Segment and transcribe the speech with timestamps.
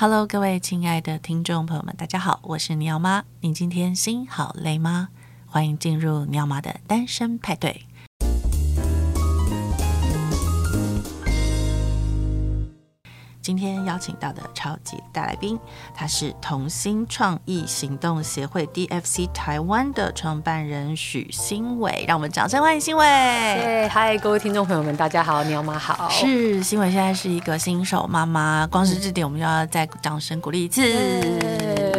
[0.00, 3.22] Hello，各位亲爱的听众朋友们，大家好，我是鸟妈。
[3.40, 5.10] 你今天心好累吗？
[5.44, 7.84] 欢迎进入鸟妈的单身派对。
[13.42, 15.58] 今天邀请到的超级大来宾，
[15.94, 23.04] 他是同心创意行动协会 DFC 台湾的创办人许新伟，让我们掌声欢迎新伟。
[23.04, 26.10] 对，嗨，各位听众朋友们，大家好，鸟妈好。
[26.10, 31.89] 是新伟现在是一个新手妈妈，光是这点我们就要再掌声鼓励一次。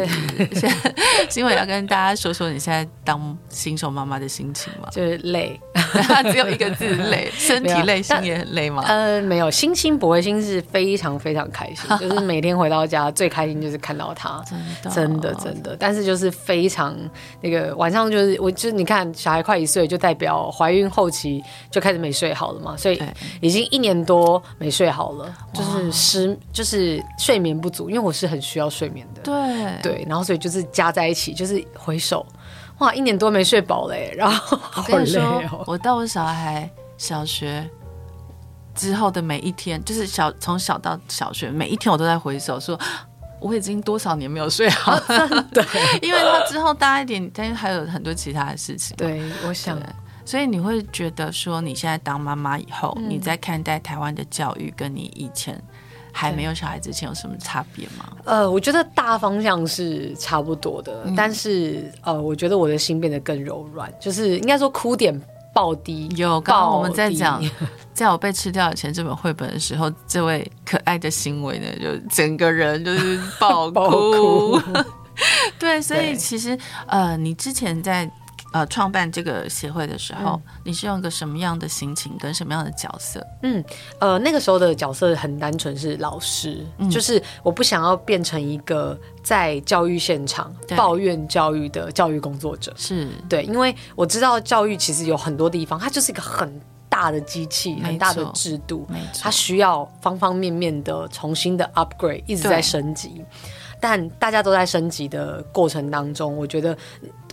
[1.28, 4.88] 欣玮 要跟大家说说你现在当新手妈妈的心情吗？
[4.92, 5.60] 就是累，
[6.30, 8.84] 只有一个字累， 身体累，心也很累吗？
[8.86, 11.32] 呃，没有，心心不会，心是非常非常。
[11.32, 14.44] 非常开心，就是每天回到家最开心就是看到他，
[14.92, 16.94] 真的真的，但是就是非常
[17.40, 23.02] 那个晚上就是我就是你看小孩快一岁，就代表怀孕后期就开始没睡好了嘛，所以
[23.40, 32.26] 已经一年多没睡好了，就是失就是睡眠不足，因为我是很需要睡眠的，对对，然后所以就是加在一起就是回首
[32.78, 37.68] 哇，一年多没睡饱嘞，然后好累哦，我到我小孩小学。
[38.74, 42.76] 之后的每一天，就是小从小到小学，每一天我都在回首，说
[43.38, 45.46] 我已经多少年没有睡好了。
[45.52, 45.62] 对，
[46.00, 48.96] 因为他之后大一点，但是还有很多其他的事情。
[48.96, 49.78] 对，我想，
[50.24, 55.62] 所以你会觉得说，你现在当妈妈以后，嗯、你在看待台湾的教育，跟你以前
[56.12, 58.12] 还没有小孩之前有什么差别吗？
[58.24, 65.20] 呃，我觉得大方向是差不多的，嗯、但是呃，我觉得我的心变得更柔软，就是应该说哭点。
[65.54, 67.38] 暴低有，刚刚我们在讲，
[67.92, 73.72] 在我被吃掉以前这本绘本的时候，这位可爱的行为呢，就整个人就是爆 哭。
[73.72, 74.58] 爆 哭
[75.58, 78.10] 对，所以其实呃，你之前在。
[78.52, 83.26] 呃，创办这个协会的时候，嗯、你是用一个什么样的心情跟什么样的角色？
[83.42, 83.64] 嗯，
[83.98, 92.72] 呃，那个时候的角色很单纯，是老师，嗯、就是我不想要变成一个在教育现场抱怨教育的教育工作者。
[92.76, 98.86] 是对，因为我知道教育其实有很多地方，它就是一个很大的机器，很大的制度，
[99.20, 103.24] 它需要方方面面的重新的 upgrade，一直在升级。
[103.80, 106.76] 但大家都在升级的过程当中，我觉得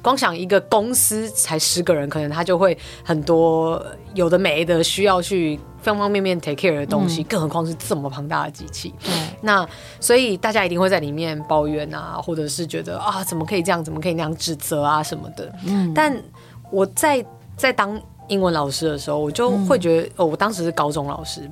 [0.02, 3.84] 光想一个公司才十个人，可能他就会很多
[4.14, 8.94] 有的没的需要去方方面面 take care 的东西，嗯、更何况是这么庞大的机器。
[9.04, 9.68] 对，那
[10.00, 15.54] 所以大家一定会在里面抱怨啊，或者是觉得啊，怎么可以这样，怎么可以那样指责啊什么的。
[15.66, 16.16] 嗯，但
[16.72, 17.24] 我在
[17.58, 21.50] 在当英文老师的时候，我就会觉得，嗯、哦，我当时是高中老师，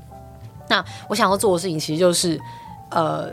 [0.70, 2.40] 那我想要做的事情其实就是，
[2.92, 3.32] 呃。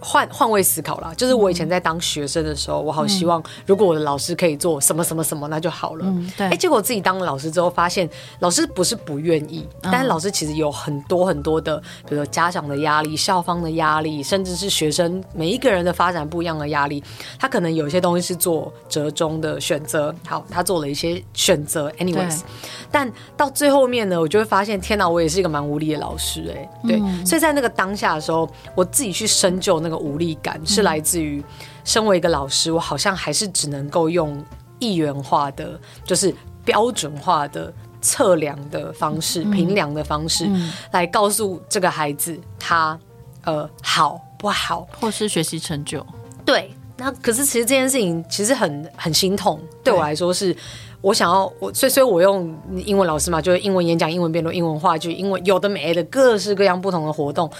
[0.00, 6.04] 换换位思考啦，就是我以前在当学生的时候，嗯、我好希望如果我的老师可以做什么什么什么，那就好了。
[6.06, 6.46] 嗯、对。
[6.46, 8.08] 哎、欸，结果自己当了老师之后，发现
[8.38, 11.76] 老师不是不愿意，嗯、但是老师其实有很多很多的，
[12.08, 17.02] 比如说家长的压力、校方的压力，甚至是学生每一个人的发展不一样的压力，
[17.36, 20.14] 他可能有些东西是做折中的选择。
[20.24, 22.42] 好，他做了一些选择，anyways，
[22.88, 27.00] 但到最后面呢，我就会发现，天哪，我也是一个蛮无力的老师、欸，哎，对。
[27.00, 29.87] 嗯、所以在那个当下的时候，我自己去深究那。
[29.88, 31.42] 那个无力感是来自于，
[31.82, 34.44] 身为一个老师，我好像还是只能够用
[34.78, 37.72] 一元化的，就是标准化的
[38.02, 40.46] 测量的方式、评量的方式，
[40.92, 42.98] 来告诉这个孩子他
[43.44, 46.04] 呃好不好，或是学习成就。
[46.44, 50.54] 对，那可是其实这件事情其实很很心痛，对我来说是，
[51.00, 57.50] 我想要我所以所以我用英文老师嘛，就是英文演讲、英文辩论、英文话剧、英文有的没的各式各样不同的活动。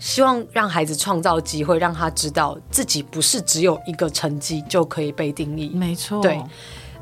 [0.00, 5.68] 希望让孩子创造机会，让他知道自己不是只有一个成绩就可以被定义。
[5.74, 6.42] 没错，对，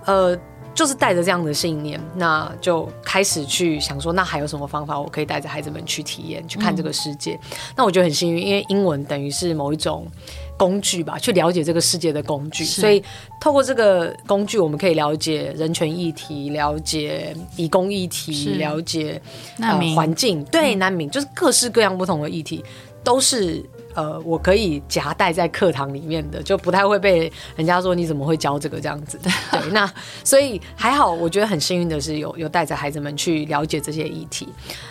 [0.05, 0.37] 呃，
[0.75, 7.35] 就是带着这样的信念，那就开始去想说，那还有什么方法我可以带着孩子们去体验、去看这个世界？
[7.35, 10.07] 嗯、那我觉得很幸运，因为英文等于是某一种
[10.57, 12.65] 工具吧，去了解这个世界的工具。
[12.65, 13.03] 所以
[13.41, 19.21] 透过这个工具，我们可以了解人权议题，了解移工议题，了解
[19.57, 22.65] 难民、呃、环境，对难民，就是各式各样不同的议题。
[23.09, 23.65] 都是
[23.95, 29.19] 呃，我可以夹带在课堂里面的，就不太会被人家说你怎么会教这个这样子。
[29.51, 29.91] 对，那
[30.23, 34.47] 所以还好，我觉得很幸运的是有有带着孩子们去了解这些议题。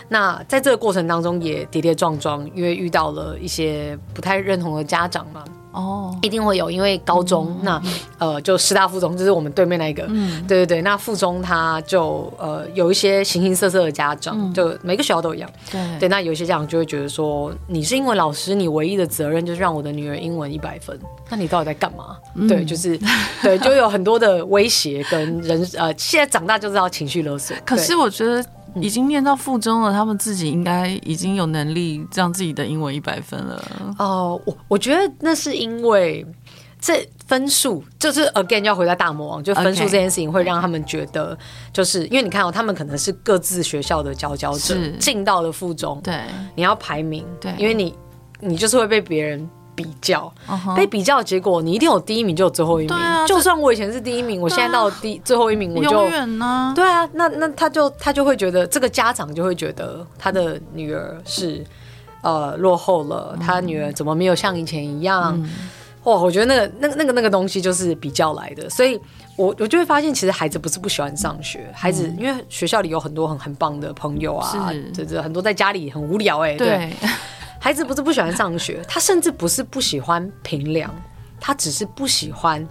[0.08, 5.44] 那在这个过程当中也跌跌撞撞，因为遇到了一些不太认同的家长嘛。
[5.78, 7.82] 哦，一定会有，因为高中、嗯、那
[8.18, 15.98] 呃，就师大附中，就是我们对面那个，嗯，对对对，那附中他就呃有一些形形色色的家长，嗯、就每个学校都一样，对。
[16.00, 20.98] 对，那有一些家长就会觉得说，你是英文老师，你唯一的责任就是让我的女儿英文一百分，
[21.28, 22.16] 那你到底在干嘛？
[22.34, 22.98] 嗯、对，就是
[23.40, 27.56] 对，就有很多的威胁跟人呃，现在长大就知道情绪勒索。
[27.64, 28.44] 可是我觉得
[28.76, 33.62] 已经念到附中了，他们自己应该已经有能力让自己的英文一百分了。
[33.98, 36.26] 哦，我我觉得那是因为
[36.80, 41.36] 这分数就是 again 要回到大魔王，就分数这件事情会让他们觉得，
[41.72, 46.20] 就是因为你看哦，他们可能是各自学校的佼佼者，进到了附中，对，
[46.54, 47.94] 你要排名，对，因为你
[48.40, 49.48] 你就是会被别人。
[49.78, 50.32] 比较
[50.74, 52.96] 被比较的结果，你一定有第一名就有最后一名。
[53.28, 56.72] 就算我以前是第一名，我现在到第最后一名，我就永远呢？
[56.74, 61.64] 对啊，那那他就他就会觉得这个家长就会觉得他的女儿是
[62.22, 65.40] 呃落后了，他女儿怎么没有像以前一样？
[66.02, 68.98] 哇，我觉得那个那个那个那个东西就是比较来的，所以
[69.36, 76.90] 我我就会发现，其实孩子不是不喜欢上学，孩子因为学校里有很多很很棒的朋友啊，这这很多在家里很无聊哎，对。
[77.60, 80.94] 孩子不是不喜欢上学，他甚至不是不喜欢评量，
[81.40, 82.66] 他只是不喜欢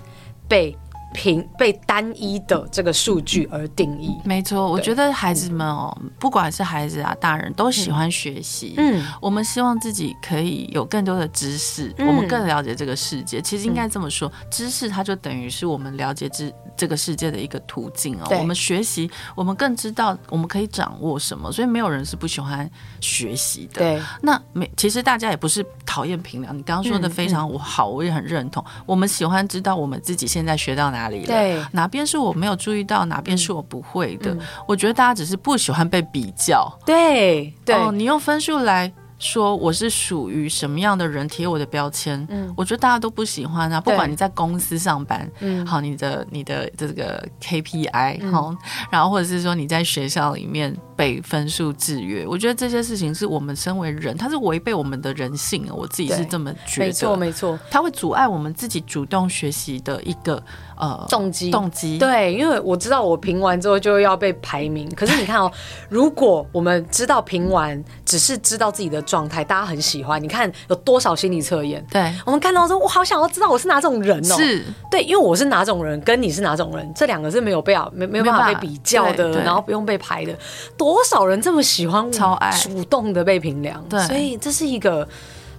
[0.47, 0.75] 被
[1.13, 4.15] 评被单一的这个数据而定义。
[4.23, 8.73] 没错，我觉得孩子们哦，不管是孩子啊，大人都喜欢学习。
[8.77, 13.41] 嗯，我们希望自己可以有更多的知识，我们更了解这个世界。
[13.41, 18.27] 其实应该这么说，知识它就等于是我们了解知这个世界的一个途径哦。
[18.37, 21.51] 我们学习，我们更知道我们可以掌握什么。
[21.51, 22.69] 所以没有人是不喜欢
[23.01, 23.81] 学习的。
[23.81, 26.57] 对，那没其实大家也不是讨厌平凉。
[26.57, 28.63] 你刚刚说的非常好，我也很认同。
[28.85, 34.37] 我们喜欢知道我们自己现在学到哪里了，对，哪边是我没有注意到，哪边是我不会的。
[34.67, 36.71] 我觉得大家只是不喜欢被比较。
[36.85, 38.93] 对，对，哦，你用分数来。
[39.19, 43.81] 说我是属于什么样的人，贴我的标签，嗯，我觉得大家都不喜欢啊。
[43.81, 48.55] 不管你在公司上班，嗯，好，你的你的这个 KPI，好，
[48.91, 55.67] 然后或者是说你在学校里面被分数制约，我觉得这些事情是我们身为人，它是违背我们的人性。
[55.73, 60.41] 我自己是这么觉得，没错没错，它会阻碍我们自己主动学习的一个
[60.75, 61.97] 呃动机动机。
[61.97, 65.51] 对，因为我知道我评完之后就要被排名，可是你看哦，
[65.89, 69.03] 如果我们知道评完只是知道自己的。
[69.07, 71.83] 状态大家很喜欢，你看有多少心理测验？
[71.89, 74.35] 对，我们看到说，我好想要知道我是哪种人哦。
[74.35, 80.37] 是，对，因为我是哪种人，跟你是哪种人，这两个是没有被啊没没有办法被比较的，然后不用被排的。
[80.77, 83.83] 多少人这么喜欢，超爱主动的被评量？
[83.89, 85.07] 对，所以这是一个。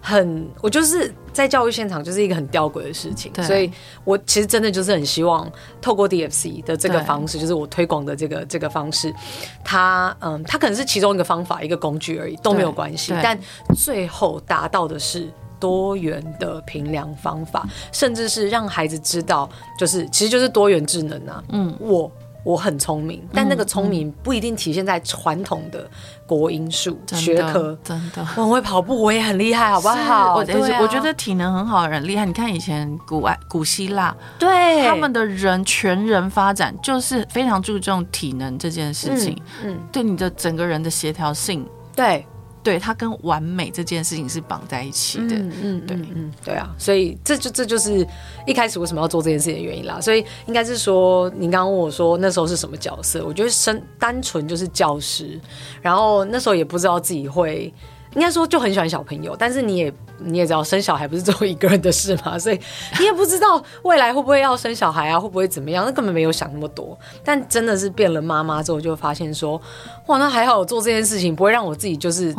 [0.08, 3.70] 很，我就是在教育现场，就是一个很吊诡的事情，所以
[4.04, 5.50] 我其实真的就是很希望
[5.82, 9.14] 透过 DFC 的这个方式，就是我推广的这个这个方式，
[9.62, 13.38] 它嗯，它可能是其中一个方法，一个工具而已，都没有关系，但
[13.76, 15.28] 最后达到的是
[15.60, 19.46] 多元的评量方法，甚至是让孩子知道，
[19.78, 22.10] 就是其实就是多元智能啊，嗯，我。
[22.48, 25.86] 我很聪明，但那个聪明不一定体现在传统的
[26.26, 27.78] 国英数学科。
[27.84, 30.36] 真的，我很会跑步，我也很厉害，好不好？
[30.36, 30.40] 我
[30.80, 32.24] 我觉得体能很好的人厉害。
[32.24, 39.38] 你看以前古埃古希腊，对他们的人全人发展就是非常注重体能这件事情。
[39.62, 42.26] 嗯，对你的整个人的协调性，对。
[42.62, 48.06] 对，它跟完美这件事情是绑在一起的，嗯嗯，对，嗯对啊，所以这就这就是
[48.46, 50.00] 一开始为什么要做这件事情的原因啦。
[50.00, 55.40] 所以应该是说，你刚刚问我说那时候是什么角色，我觉得生单纯就是教师，
[55.80, 57.72] 然后那时候也不知道自己会。
[58.14, 62.58] 应该说就很喜欢小朋友，但是你也你也知道生小孩不是只有一个人的事嘛，所以
[62.98, 66.98] 你也不知道未来会不会要生小孩啊，会不会怎么样，那根本没有想那么多。
[67.22, 69.60] 但真的是变了妈妈之后，就发现说，
[70.06, 72.34] 哇，那还好我做这件事情不会让我自己就是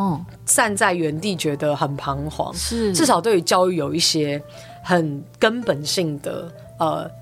[0.46, 4.42] 站在原地觉得很彷徨，是至少对于教育有一些
[4.84, 7.19] 很根本性的呃。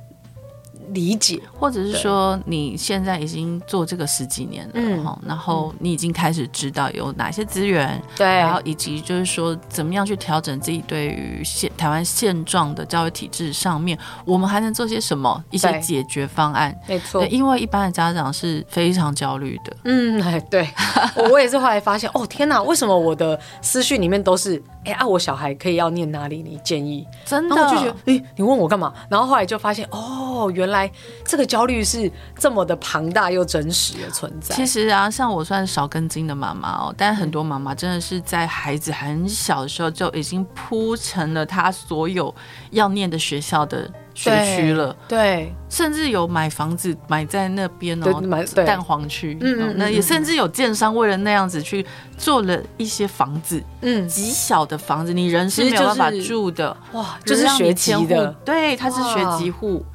[0.89, 16.75] 理解，或者是说你现在已经做这个十几年了，嗯，然后你已经开始知道有哪些资源，对，然后以及就是说怎么样去调整自己对于现台湾现状的教育体制上面，我们还能做些什么一些解决方案？
[16.87, 20.69] 没错，因为一般的家长是非常焦虑的，嗯，哎，对，
[21.15, 24.61] 我我也是后来发现，哦，天哪，为什么我的思绪里面都是？
[24.87, 26.41] 哎，啊，我小孩可以要念哪里？
[26.41, 27.05] 你建议？
[27.25, 27.55] 真的？
[27.55, 28.93] 然后我就觉得，哎，你问我干嘛？
[29.09, 30.89] 然后后来就发现，哦，原来
[31.25, 34.55] 这个焦虑是这么的庞大又真实的存在。
[34.55, 42.33] 其实啊，像我算少根筋的妈妈哦，但很多妈妈真的是在孩子很小的时候就已经铺成了他所有
[42.71, 43.91] 要念的学校的。
[44.17, 51.85] 学区了，对，甚至有买房子买在那边哦，买蛋黄区，嗯，那也甚至有建商为了那样子去
[52.17, 59.85] 做了一些房子，嗯，极小的房子，你人是没有办法住的，哇，就是学籍的，对，他是学籍户，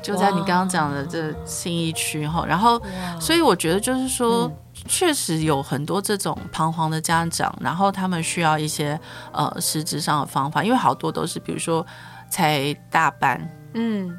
[0.00, 2.80] 就在你刚刚讲的这新一区哈，然后，
[3.18, 4.48] 所以我觉得就是说，
[4.86, 8.96] 确实有很多这种彷徨的家长，然后他们需要一些
[9.32, 11.84] 呃实质上的方法，因为好多都是比如说
[12.30, 13.50] 才大班。
[13.74, 14.16] 嗯，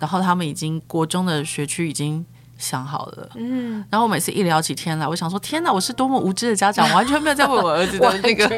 [0.00, 2.24] 然后他们已经国中的学区已经
[2.56, 8.48] 想好了，嗯，然后我每次一聊起天来，我想说，天哪，我是多么无知的家长，完全没有在问我儿子的 那个，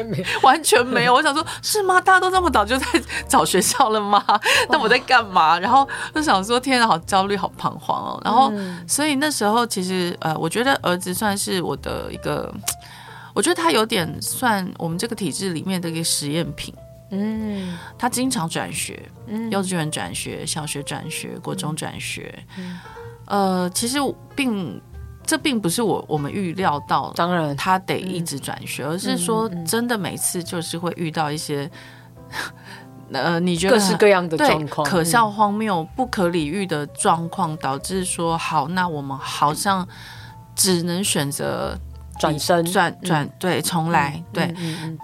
[0.43, 1.13] 完全没有。
[1.13, 1.99] 我想说，是吗？
[1.99, 2.85] 大家都这么早就在
[3.27, 4.23] 找学校了吗？
[4.69, 5.57] 那我在干嘛？
[5.59, 8.21] 然后就想说，天哪，好焦虑，好彷徨哦。
[8.23, 8.51] 然后，
[8.87, 12.53] 所以那时候其实，呃，我觉得儿子算是我的一个，
[13.33, 16.73] 我觉得他有点算我们这个体制里面的一个实验品。
[17.09, 22.37] 嗯，他经常转学，嗯，幼稚园转学，小学转学，国中转学。
[22.57, 22.79] 嗯。
[23.25, 23.97] 呃，其实
[24.35, 24.81] 并
[25.25, 27.55] 这并不是我我们预料到，当然。
[27.55, 31.69] 他得一直转学，嗯、而是说真的每次就是会遇到一些，
[33.09, 39.87] 嗯、 呃，你觉得各式各样的状况，可笑、荒谬、不可理喻的状况，导致说好，那我们好像
[40.55, 41.77] 只能选择。
[42.19, 42.63] 转身。
[42.65, 44.53] 转转对，重来对，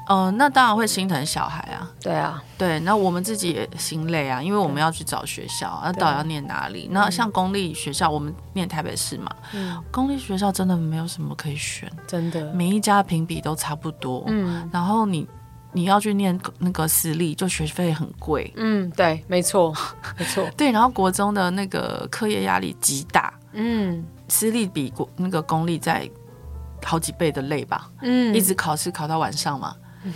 [0.09, 6.87] 嗯那当然会心疼小孩啊，对啊，对，那我们自己也心累啊，因为我们要去找学校，那到底要念哪里？
[6.91, 15.27] 那像公立学校，我们念台北市嘛，嗯，公立学校真的没有什么可以选，真的，每一家评比都差不多，嗯，然后你
[15.71, 19.73] 你要去念那个私立，就学费很贵，嗯，对，没错，
[20.17, 26.09] 没错，对，然后国中的那个课业压力极大，嗯，私立比国那个公立在。
[26.83, 30.13] 好几倍的累吧，嗯，一直考试考到晚上嘛，嗯，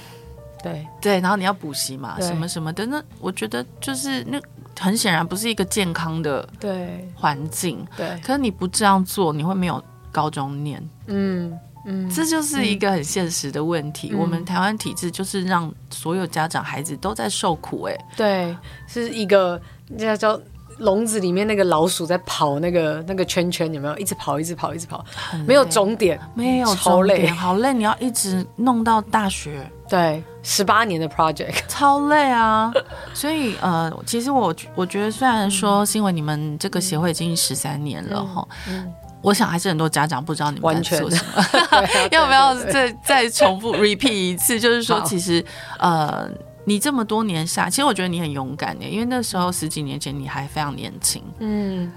[0.61, 0.85] 对。
[1.01, 4.39] 对，然后你要补习嘛，什么什么的，那我觉得就是那
[4.79, 7.07] 很显然不是一个健康的对。
[7.15, 14.13] 环境，对，可是你不这样做，你会没有高中念，嗯嗯，这就是一个很现实的问题。
[14.13, 18.57] 我们台湾体制就是让所有家长孩子都在受苦，哎，对，
[18.87, 19.61] 是一个
[19.97, 20.41] 叫叫。
[20.79, 23.97] 笼子里面那个老鼠在跑，那个那个圈圈有没有？
[23.97, 25.03] 一直跑，一直跑，一直跑，
[25.45, 27.73] 没有终点，没有超累，好累！
[27.73, 32.71] 你要一直弄到大学，对，十八年的 project，超累啊！
[33.13, 41.43] 所以呃，其实我我觉得，虽然说新闻你们这个协会已经十三年了哈，嗯，我想还是很多家长不知道你们在做什么，
[42.11, 44.59] 要不要再再重复 repeat 一次？
[44.59, 45.43] 就是说，其实
[45.79, 46.29] 呃。
[46.67, 51.23] 你这么多年下，其实我觉得你很勇敢的，因为那时候十几年前你还非常年轻。
[51.39, 51.89] 嗯，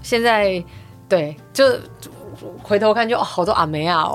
[0.00, 0.64] 现在
[1.06, 1.78] 对，就
[2.62, 4.10] 回头看就，就好多阿梅啊，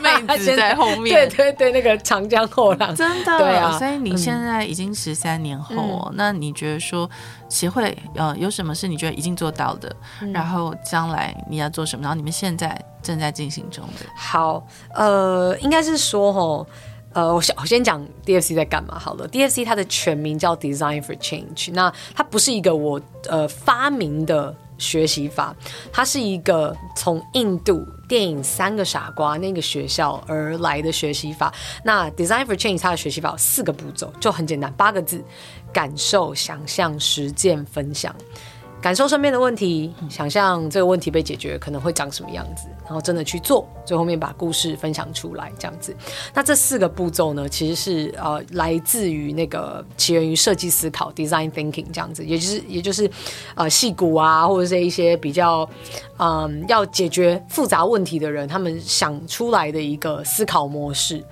[0.00, 1.14] 妹子在后面。
[1.14, 3.38] 对对对，那个长江后浪，真的。
[3.38, 7.08] 对啊，所以你现在已经十三年后，嗯，那你觉得说
[7.48, 9.94] 协会呃有什么是你觉得已经做到的？
[10.20, 12.02] 嗯，然后将来你要做什么？
[12.02, 14.06] 然后你们现在正在进行中的。
[14.16, 16.66] 好，呃，应该是说吼。
[17.14, 19.28] 呃，我先我先讲 DFC 在干嘛好了。
[19.28, 25.54] DFC 它的全名叫 Design for Change，那它不是一个我呃发明的学习法，
[25.92, 31.54] 它是一个从印度电影《三个傻瓜》那个学校而来的学习法。
[31.84, 35.24] 那 Design for Change 它的学习法有四个步骤，就很简单，八个字：
[35.72, 38.14] 感受、想象、实践、分享。
[38.82, 45.94] 感受身边的问题，想象这个问题被解决可能会长什么样子，然后真的去做，最后面把故事分享出来，这样子。
[46.34, 53.10] 那这四个步骤呢，其实是呃来自于那个起源于设计思考 （design thinking） 这样子，也就是也就是
[53.54, 55.68] 呃戏骨啊，或者是一些比较
[56.18, 61.24] 嗯、呃、要解决复杂问题的人，他们想出来的一个思考模式。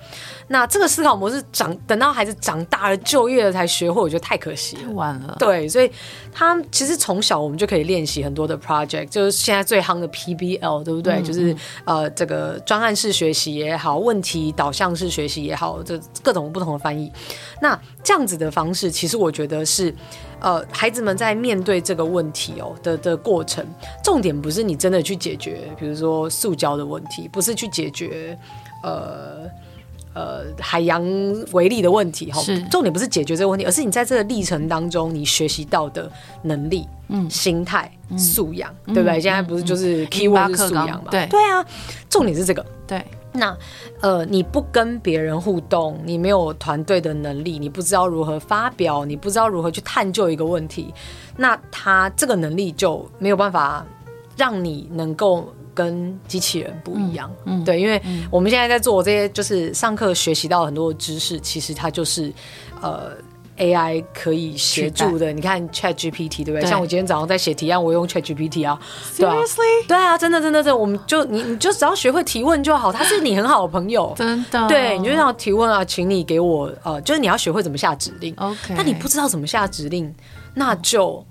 [0.47, 5.35] 那这个思考模式长等到孩子长大了就业了才学会，我觉得太可惜了，晚了。
[5.39, 5.89] 对，所以
[6.33, 11.15] 他其实从小我们就可以练习很多的 project，就是现在最夯的 PBL，对不对？
[11.15, 11.42] 嗯、就是
[11.85, 17.11] 呃这个专案式学习也好，问题导向式学习也好，这各种不同的翻译。
[17.61, 19.93] 那这样子的方式，其实我觉得是
[20.39, 23.65] 呃孩子们在面对这个问题哦的的过程，
[24.03, 28.37] 重点不是你真的去解决，比如说塑胶的问题，不是去解决
[28.83, 29.49] 呃。
[30.13, 31.03] 呃，海洋
[31.53, 32.39] 为例的问题哈，
[32.69, 36.11] 重点不是解决这个问题，而是你在这个历程当中你学习到的
[36.43, 39.19] 能力、嗯，心态、素养，对不对？
[39.19, 41.09] 现在不是就是 keyword 是素养嘛？
[41.09, 41.65] 对对啊，
[42.09, 42.63] 重点是这个。
[42.85, 43.57] 对，那
[44.01, 50.93] 呃，你不跟别人互动，你没有团队的能力，你不知道如何发表，你不知道如何去探究一个问题，
[51.35, 53.83] 那他这个能力就没有办法
[54.37, 55.51] 让你能够。
[55.73, 62.31] 跟机器人不一样，嗯嗯、对，因为我们现在在做这些，就是上课学习到很多的知识，其实它就是
[62.81, 63.11] 呃
[63.57, 65.31] AI 可以协助的。
[65.31, 66.61] 你看 Chat GPT 对不对？
[66.61, 68.79] 对，像我今天早上在写提案，我用 Chat GPT 啊。
[69.15, 69.87] Seriously？
[69.87, 74.67] 对啊，真的，真的，真的，我们就你你就只要学会提问就好，他是你很好的朋友，真的。
[74.67, 78.33] 对，你就要提问啊，请你给我呃，就是你要学会怎么下指令。
[78.37, 80.13] OK，但你不知道怎么下指令，
[80.53, 81.23] 那就。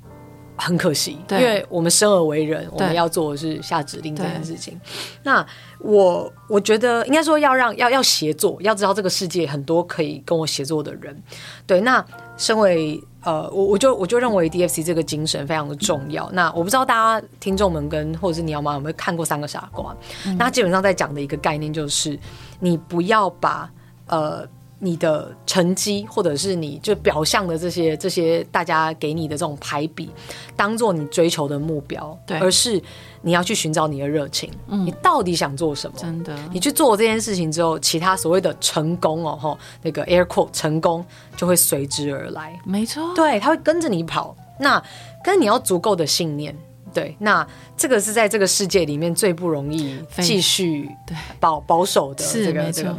[0.57, 4.79] 很可惜，因为我们生而为人，我们要做的是下指令这件事情。
[5.23, 5.45] 那
[5.81, 11.21] 我我觉得应该说要让要要协作，要知道这个世界很多可以跟我协作的人。
[11.67, 12.05] 对，那
[12.37, 16.31] 身为呃，我我就我就认为 DFC 这个精神非常的重要。
[16.33, 19.93] 那我不知道大家听众们跟或者是你要吗有没有看过《三个傻瓜》？
[20.27, 22.19] 嗯，那基本上在讲的一个概念就是，
[22.61, 23.71] 你不要把
[24.07, 24.47] 呃。
[24.85, 30.11] 你的成绩，或者是你就表象的这些这些大家给你的这种排比，
[30.57, 32.83] 当做你追求的目标，对，而是
[33.21, 35.97] 你要去寻找你的热情，嗯，你到底想做什么？
[35.97, 44.37] 真的，你去做这件事情之后，其他所谓的成功哦，吼，那个 air quote 成功就会随之而来，没错，对，他会跟着你跑。
[44.59, 44.83] 那
[45.23, 46.53] 跟你要足够的信念，
[46.93, 47.47] 对，那
[47.77, 50.91] 这个是在这个世界里面最不容易继续
[51.39, 52.97] 保保守的，这个这个，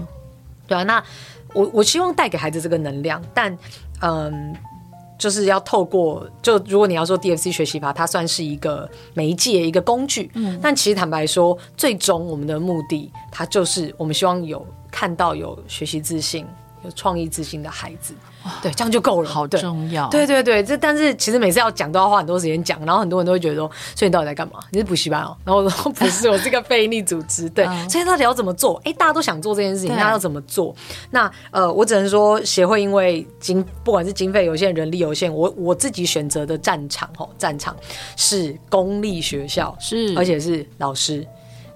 [0.66, 1.04] 对啊，那。
[1.54, 3.58] 我我希望带给孩子这个能量，但
[4.02, 4.56] 嗯，
[5.18, 16.46] 就是要透过就如果你要说 DFC 学习法，它算是一个媒介一个工具，嗯，但其实坦白说，最终我们的目的，它就是我们希望有看到有学习自信、
[16.84, 18.14] 有创意自信的孩子。
[18.62, 20.10] 对，这样就够了，好重要。
[20.10, 24.60] 对对对，这但是其实每次要讲都要花很多时间讲，然后很多人都会觉得说，所以你到底在干嘛？
[24.72, 25.36] 你是补习班哦？
[25.46, 27.50] 然后我说不是，我是个非营利组织。
[27.50, 28.82] 对，所以到底要怎么做？
[28.84, 30.76] 哎，大家都想做这件事情，那要怎么做？
[31.10, 37.76] 那呃，我只能说协会因为经不管是经费有限、人力有限，我我自己选择的战场哦，战场
[38.18, 41.26] 是公立学校，是而且是老师。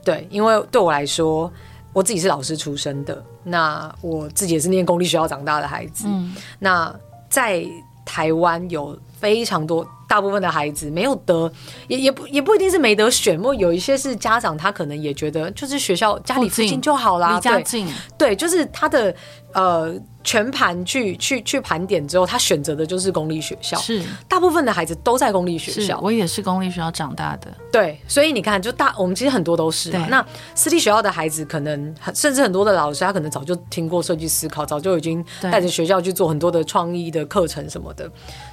[0.04, 1.52] 对，因为对我来说。
[1.98, 6.06] 我自己是老师出身的，那我自己也是念公立学校长大的孩子。
[6.08, 6.96] 嗯、那
[7.27, 7.66] 在
[8.06, 9.84] 台湾有非常多。
[10.08, 11.51] 大部分的孩子没有得，
[11.89, 17.86] 也也不也不一定是没得选，或有一些是家长他可能也觉得就是学校家里附近就好啦，离家近。
[18.18, 19.13] 对，就是他的
[19.54, 19.94] 呃
[20.28, 23.78] 全盘去去去盘点之后，他选择的就是公立学校。
[23.78, 25.98] 是，大部分的孩子都在公立学校。
[26.04, 27.48] 我也是公立学校长大的。
[27.72, 29.90] 对，所以你看，就大我们其实很多都是。
[30.10, 38.12] 那私立学校的孩子，可能甚至很多的老师，他可能早就听过设计思考，早就已经带着学校去做很多的创意的课程什么的，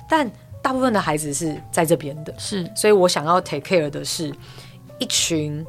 [0.09, 0.31] 但。
[0.63, 4.35] 大部分的孩子是在这边的，是，所以我想要 take care 的是
[4.99, 5.63] 一群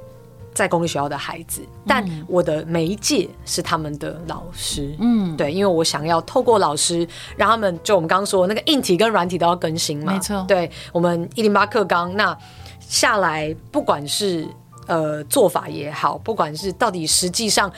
[0.55, 12.35] 在公立学校的孩子，但我的媒介是他们的老师，嗯，对，因为我想要透过老师让他们，就我们刚刚说的那个硬体跟软体都要更新嘛，没错，对，我们一零八课纲那
[12.79, 14.47] 下来，不管是
[14.87, 17.71] 呃做法也好，不管是到底实际上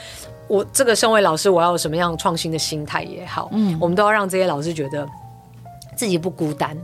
[0.46, 5.06] 我这个身为老师我要有什么样创新的心态也好，嗯，我们都要让这些老师觉得。
[5.96, 6.78] 自己不孤单，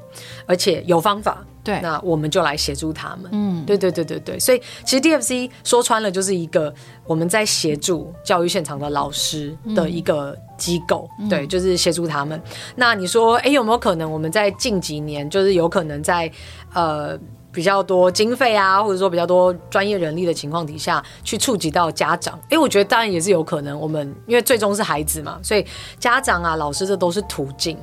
[0.45, 1.39] 而且有方法。
[1.65, 3.31] 对，那我们就来协助他们。
[3.33, 4.39] 嗯，对对对对对。
[4.39, 6.73] 所以其实 DFC 说穿了就是一个
[7.07, 11.09] 我们在协助教育现场的老师的一个机构。
[11.19, 12.41] 嗯、对，就是协助他们。
[12.77, 16.31] 那你说，哎，有没有可能我们在近几年，就是有可能在
[16.75, 17.19] 呃
[17.51, 22.39] 比较多经费啊，或者说比较多专业人力的情况底下去触及到家长？
[22.51, 23.79] 哎，我觉得当然也是有可能。
[23.81, 25.65] 我们因为最终是孩子嘛，所以
[25.99, 27.79] 家长啊、老师这都是途径。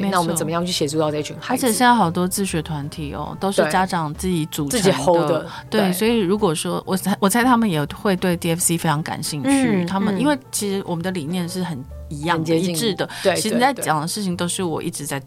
[0.00, 1.66] 对，那我们怎么样去协助到这群孩子？
[1.66, 5.46] 而且现在好多自学团体哦，都是家长自己组成的，自己 hold 的。
[5.68, 9.48] 对，对，所以如果说我猜，我猜他们也会对 DFC 非常感兴趣。
[9.50, 13.08] 嗯、他们因为其实我们的理念是很一样、很一致的。
[13.22, 15.20] 对，其实你在讲的事情都是我一直在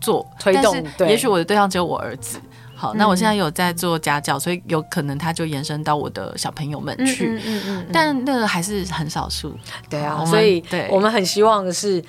[0.00, 0.84] 做推动。
[1.00, 2.38] 也许我的对象只有我儿子。
[2.74, 7.28] 好，那我现在有在做家教，所以有可能他就延伸到我的小朋友们去。
[7.28, 9.54] 嗯嗯，嗯，嗯，但那个还是很少数。
[9.90, 12.02] 对啊，所以对我们很希望的是。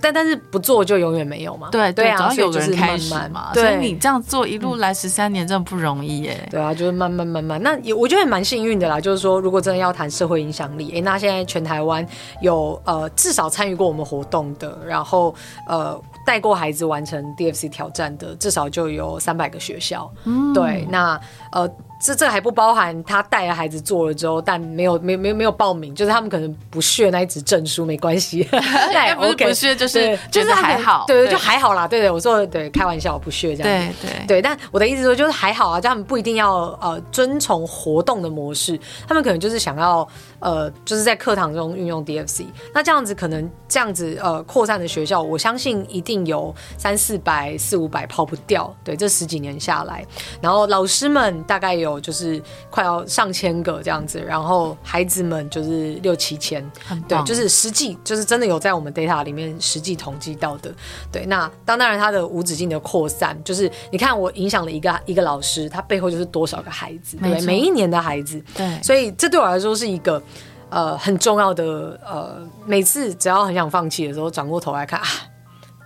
[0.00, 1.68] 但但是不做就永远没有嘛？
[1.70, 3.52] 对对啊，总要有个人开始嘛。
[3.54, 6.48] 所以你这样做一路来十三年，真的不容易耶。
[6.50, 7.62] 对啊，就是慢慢慢慢。
[7.62, 9.00] 那也我觉得也蛮幸运的啦。
[9.00, 12.06] 就是说，如果真的要谈社会影响力，哎，那现在全台湾
[12.40, 15.34] 有呃至少参与过我们活动的，然后
[15.68, 20.10] 呃带过孩子完成 DFC 挑战的，至少就有三百个学校。
[20.24, 21.18] 嗯，对，那
[21.52, 21.68] 呃。
[22.04, 28.44] 这这还不包含他带了孩子做了之后，但没有没没没有报名，就是他们可能不屑那一纸证书，没关系。
[28.52, 31.88] 对，不是不屑，就是就是还好，对对，就还好啦。
[31.88, 33.92] 对对，我说对，开玩笑，我不屑这样。
[34.02, 40.06] 对对对，但我的意思说就是还好啊，就他们不一定要呃遵从活动的模式，他们可能就是想要
[40.40, 42.44] 呃就是在课堂中运用 DFC。
[42.74, 48.70] 那这样子可能这样子呃扩散的学校，我相信一定有三四百四五百跑不掉。
[48.84, 50.04] 对，这十几年下来，
[50.42, 51.93] 然后老师们大概有。
[52.00, 56.64] 就是快要上千个这样子，然后孩子们就是六七千，
[57.08, 60.72] 对，就是实际就是真的有在我们 data 里面实际统计到的，
[61.12, 61.24] 对。
[61.26, 68.82] 那当当然它的无止境的扩散，就是你看我影响了一个一个老师，他背后就是多少个孩子，对，每一年的孩子，对。
[68.82, 70.22] 所以这对我来说是一个
[70.70, 75.06] 呃很重要的呃，每次只要很想放弃的时候，转过头来看啊，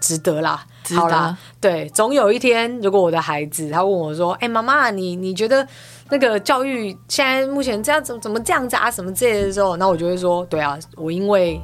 [0.01, 0.65] 值得啦。
[0.97, 5.69] 好啦，对，总有一天，如果我的孩子他问我说：“哎、欸，妈妈，你你觉得
[6.11, 8.91] 那个教育现在目前这样怎么怎么这样子啊？
[8.91, 11.61] 什么之类的时候，那我就会说：对啊，我因为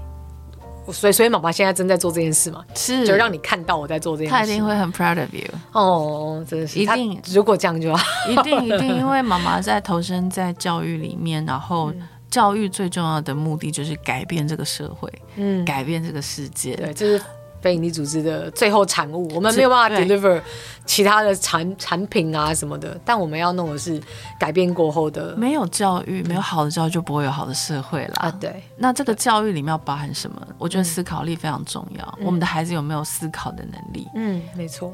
[0.92, 5.42] 所以所以妈妈现在正在做这件事嘛，是就让你看到我在做这件事，他一定会很 proud of you。
[5.72, 11.90] 哦，真的是一定，如果这样就好，一定一定，因为妈妈在投身在教育里面，然后
[12.30, 17.22] 教育最重要的目的就是改变这个社会，嗯，改变这个世界，对，就是。
[17.64, 20.38] 非营利组织的最后产物，我们没有办法 deliver
[20.84, 23.98] 其他的产产品啊什么的，但我们要弄的是
[24.38, 25.34] 改变过后的。
[25.34, 28.12] 没有教育，没有好的教育，就不会有好的社会啦。
[28.16, 28.62] 啊，对。
[28.76, 30.46] 那这个教育里面要包含什么？
[30.58, 32.04] 我觉得思考力非常重要。
[32.20, 34.06] 嗯、我们的孩子有没有思考的能力？
[34.14, 34.92] 嗯，没错。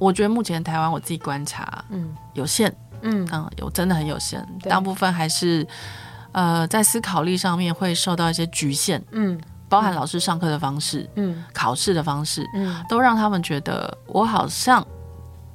[0.00, 5.64] 我觉得目前台湾，我自己观察，嗯，有限，嗯嗯，有真的很有限，大部分还是
[6.32, 9.40] 呃在思考力上面会受到一些局限，嗯。
[9.72, 14.86] 包含老师上课的方式，嗯，考试的方式，嗯，都让他们觉得我好像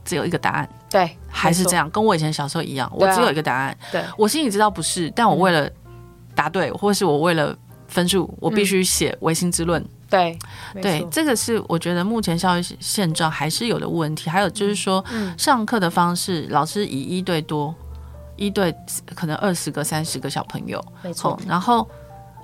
[0.04, 5.70] 只有一个答案，对，还是这样，跟我以前小时候一样，我只有一个答案，对，我心里知道不是，但我为了
[6.34, 7.56] 答对，或是我为了
[7.88, 10.36] 分数，我必须写唯心之论，对，
[10.82, 14.32] 对，这个是我觉得目前教育现状还是有的问题。
[14.32, 15.06] 还有就是说，
[15.38, 17.72] 上课的方式，老师以一对多，
[18.36, 18.74] 一对
[19.14, 21.88] 可能二十个、三十个小朋友，没错，然后。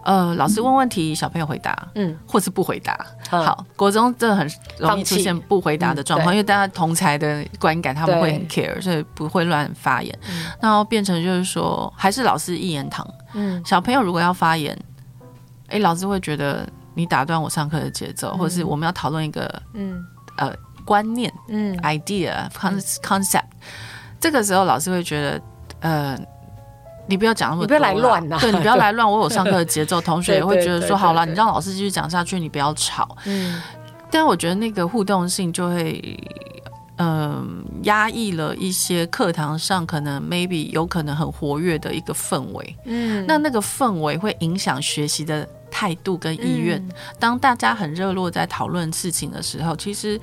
[0.04, 3.06] 呃，老师问问题，小朋友回答，嗯，或是不回答。
[3.30, 10.18] 好，国中真的很容易出现不回答的状况，因为大家同才的观感他们会很 care，所以不会乱发言。
[10.62, 13.08] 然后变成就是说，还是老师一言堂。
[13.34, 14.78] 嗯，小朋友如果要发言，
[15.70, 20.06] 哎，老师会觉得你打断我上课的节奏，或者是我们要讨论一个嗯。
[20.38, 21.78] 呃观念嗯。
[21.78, 23.44] idea concept，
[24.20, 25.42] 这个时候老师会觉得
[25.80, 26.20] 呃。
[27.06, 28.38] 你不要讲那么多，你不要来乱呐！
[28.40, 33.18] 对，你不要来乱，我有上课的节奏，同学也会觉得说好了，你让老师继续讲下去，你不要吵。
[33.26, 33.62] 嗯，
[34.10, 36.18] 但我觉得那个互动性就会，
[36.98, 37.46] 嗯、呃，
[37.84, 42.76] 压抑了一些课堂上可能 maybe 有可能很活跃的一个氛围。
[42.86, 46.78] 嗯，那那个氛围会影响学习的态度跟意愿。
[46.78, 46.90] 嗯、
[47.20, 50.20] 当大家很热络在讨论事情的时候，其实。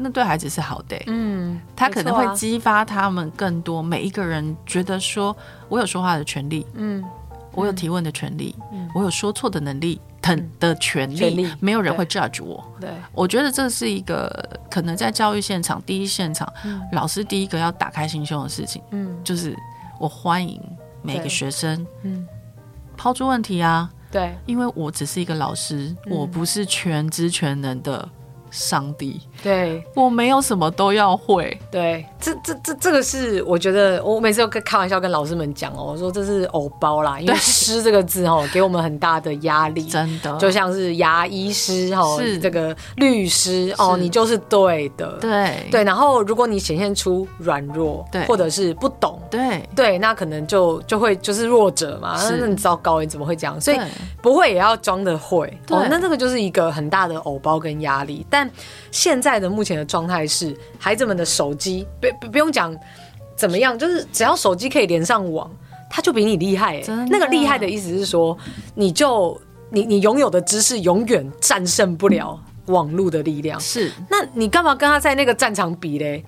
[0.00, 3.82] 那对孩子是好的，嗯，他可能会激发他们更多。
[3.82, 5.36] 每一个人觉得说，
[5.68, 7.04] 我有说话的权利，嗯，
[7.52, 12.64] 我有提问的权利，嗯，我有说错的能力，等的权利，没有人会 judge 我。
[12.80, 14.30] 对，我觉得这是一个
[14.70, 16.48] 可能在教育现场第一现场，
[16.92, 19.56] 老师第一个要打开心胸的事情，嗯，就是
[19.98, 20.62] 我欢迎
[21.02, 22.24] 每一个学生，嗯，
[22.96, 28.08] 抛出问题啊，对，因为我只是一个老师，我不是全知全能的。
[28.50, 31.56] 上帝，对，我没有什么都要会。
[31.70, 42.38] 对，这这这这个是我觉得我每次都跟开玩笑跟老师们讲哦，我说这是偶包啦，因为“师”这个字哦， 给我们很大的压力，真的，就像是牙医师哦，是。
[42.38, 45.66] 这个律师哦，你就是对的，对。
[45.70, 45.84] 对。
[45.84, 49.62] 然后如果你显现出软弱，对，或者是不懂，对。
[49.76, 53.60] 对，那可能就就会就是弱者嘛，那很糟糕，你怎么会这样？
[53.60, 53.78] 所以
[54.22, 58.38] 不会也要装的会，哦，那这个就是一个很大的偶包跟压力，但。
[58.38, 58.48] 但
[58.92, 62.72] 现在的目前的状态是，孩子们的手机不不用讲
[63.36, 65.50] 怎么样，就是只要手机可以连上网，
[65.90, 66.80] 他就比你厉害。
[67.10, 68.38] 那个厉害的意思是说，
[68.76, 69.36] 你就
[69.70, 73.58] 你你拥有的知识永远战胜不了网络的力量。
[73.58, 76.24] 是，那你干嘛跟他在那个战场比嘞？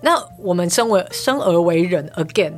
[0.00, 2.52] 那我们身为生而为人，again，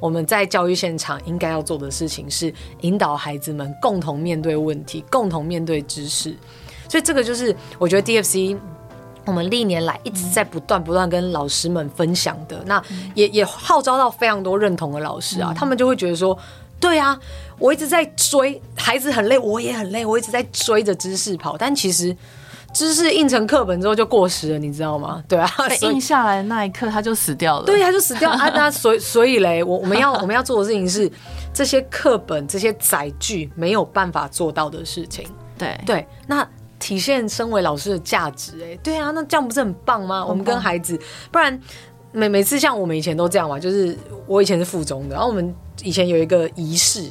[0.00, 6.34] 我们在教育现场应该要做的事情是引导孩子们共同面对问题，共同面对知识。
[6.88, 8.56] 所以这个就是我觉得 DFC
[9.26, 12.80] 我们历年来一直在不断不断跟老师们分享的，那
[13.14, 16.38] 也也号召到非常多认同的老师啊，他们就会觉得说，
[16.78, 17.18] 对啊，
[17.58, 22.16] 我一直在追，孩子很累，我也很累，我一直在追着知识跑，但其实
[22.72, 25.22] 知识印成课本之后就过时了，你知道吗？
[25.26, 25.50] 对啊，
[25.82, 28.48] 印下来的那一刻他就死掉了，对，他就死掉啊。
[28.50, 31.10] 那所以 所以嘞，我我们要我们要做的事情是
[31.52, 35.26] 这些课本这些载具没有办法做到的事情，
[35.58, 36.46] 对对，那。
[36.86, 40.24] 体现身为老师的价值，哎，对啊，那这样不是很棒吗？
[40.24, 40.96] 我们跟孩子，
[41.32, 41.60] 不然
[42.12, 47.10] 每每次像我们以前都这样嘛，就是我以前是附中的，然后我们以前有一个仪式。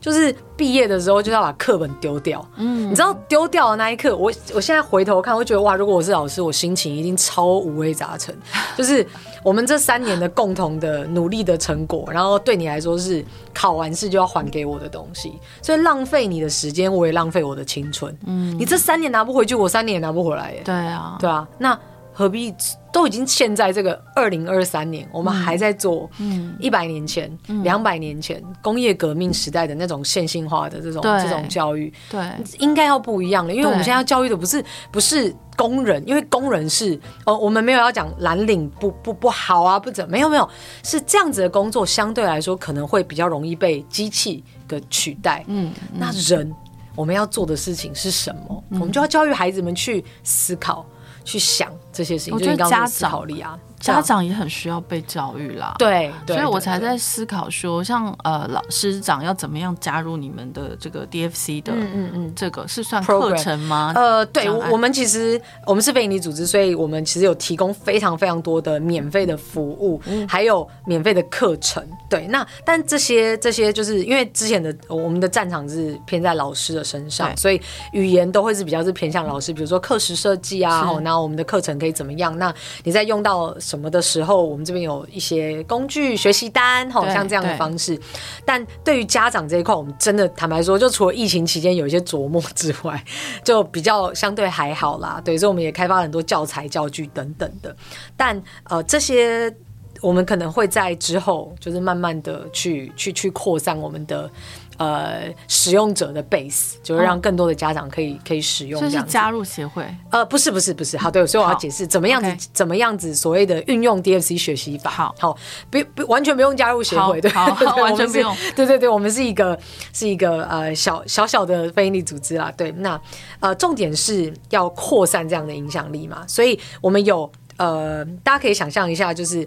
[0.00, 8.32] 就是毕业的时候就要把课本丢掉，嗯，你知道丢掉的那一刻，我我现在回头看，我觉得哇，如果我是老师，我心情一定超五味杂陈。
[8.76, 9.04] 就是
[9.42, 13.24] 我们这三年的共同的努力的成果，然后对你来说是
[13.54, 18.16] 考完试就要还给我的东西，所以浪费你的时间，我也浪费我的青春。
[18.26, 20.62] 嗯，你这三年拿不回去，我三年也拿不回来耶。
[20.64, 21.78] 对啊，对啊，那。
[22.18, 22.52] 何必
[22.92, 26.10] 都已经现在这个二零二三年，我们还在做
[26.58, 27.30] 一百年前、
[27.62, 32.20] 两百、嗯、年前工业革命时代的那种线性化的这种这种教育，对，
[32.58, 33.54] 应该要不一样了。
[33.54, 40.48] 因为我们现在要教育的不是不是工人，因为工人是哦，我们没有要讲蓝领不不不好啊，不怎么没有没有，
[40.82, 45.44] 是这样子的工作相对来说可能会比较容易被机器的取代。
[45.46, 46.52] 嗯，那人。
[46.96, 48.64] 我们要做的事情是什么？
[48.70, 50.84] 嗯、我们就要教育孩子们去思考、
[51.28, 52.34] 去想这些事情。
[52.34, 53.58] 我觉得家长思考力啊。
[53.78, 63.92] 家长也很需要被教育啦，对，对，所以我才在思考说，像呃，老师长要怎么样加入你们的这个 DFC 的，嗯嗯嗯，这个是算课程吗？
[63.94, 71.80] 呃，对，我们其实我们是非营利组织，所以我们其实有提供非常非常多的免费的服务，嗯、还有免费的课程。
[72.10, 77.60] 对，那但这些这些就是因为之前的我们的战场是偏在老师的身上，所以
[77.92, 82.36] 语言都会是比较是偏向老师，比如说课时设计啊，然后我们的课程可以怎么样？
[82.36, 83.54] 那你在用到。
[83.68, 88.00] 什么的时候，我们这边有一些工具、学习单，好像这样的方式。
[88.46, 93.04] 但对于家长这一块，我们真的坦白说，就除了疫情期间有一些琢磨之外，
[93.44, 95.20] 就比较相对还好啦。
[95.22, 97.76] 对，所以我们也开发了很多教材、教具等等的。
[98.16, 99.54] 但呃，这些
[100.00, 104.30] 我们可能会在之后，就是慢慢的去去去扩散我们的。
[104.78, 109.84] 呃，使用者的 base 就是让更多的家长可以、哦、可以使用这是加入协会？
[110.10, 114.88] 呃，不是不是不是，好，对，所以我要解释怎么样子.怎么样子所谓的运用 DFC 学习法。
[114.88, 115.36] 好，好，
[115.68, 118.32] 不不完全不用加入协会，对，好 好完全不用。
[118.54, 119.58] 对对对，我们是一个
[119.92, 122.52] 是一个呃小小小的非营利组织啦。
[122.56, 123.00] 对，那
[123.40, 129.44] 呃重点是要扩散这样的影响力嘛，所以我们有呃大家可以想象一下，就是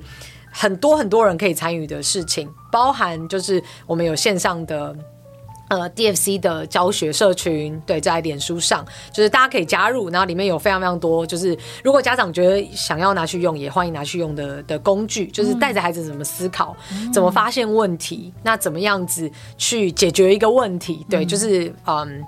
[0.51, 4.93] 很多很多人可以参与的事情，包含就是我们有线上的。
[5.71, 22.21] 呃，DFC 的教学社群，对，在脸书上，就是大家可以加入，然后里面有非常非常多，就是如果家长觉得想要拿去用，也欢迎拿去用的的工具，就是带着孩子怎么思考，嗯，怎么发现问题，那怎么样子去解决一个问题，对，就是嗯。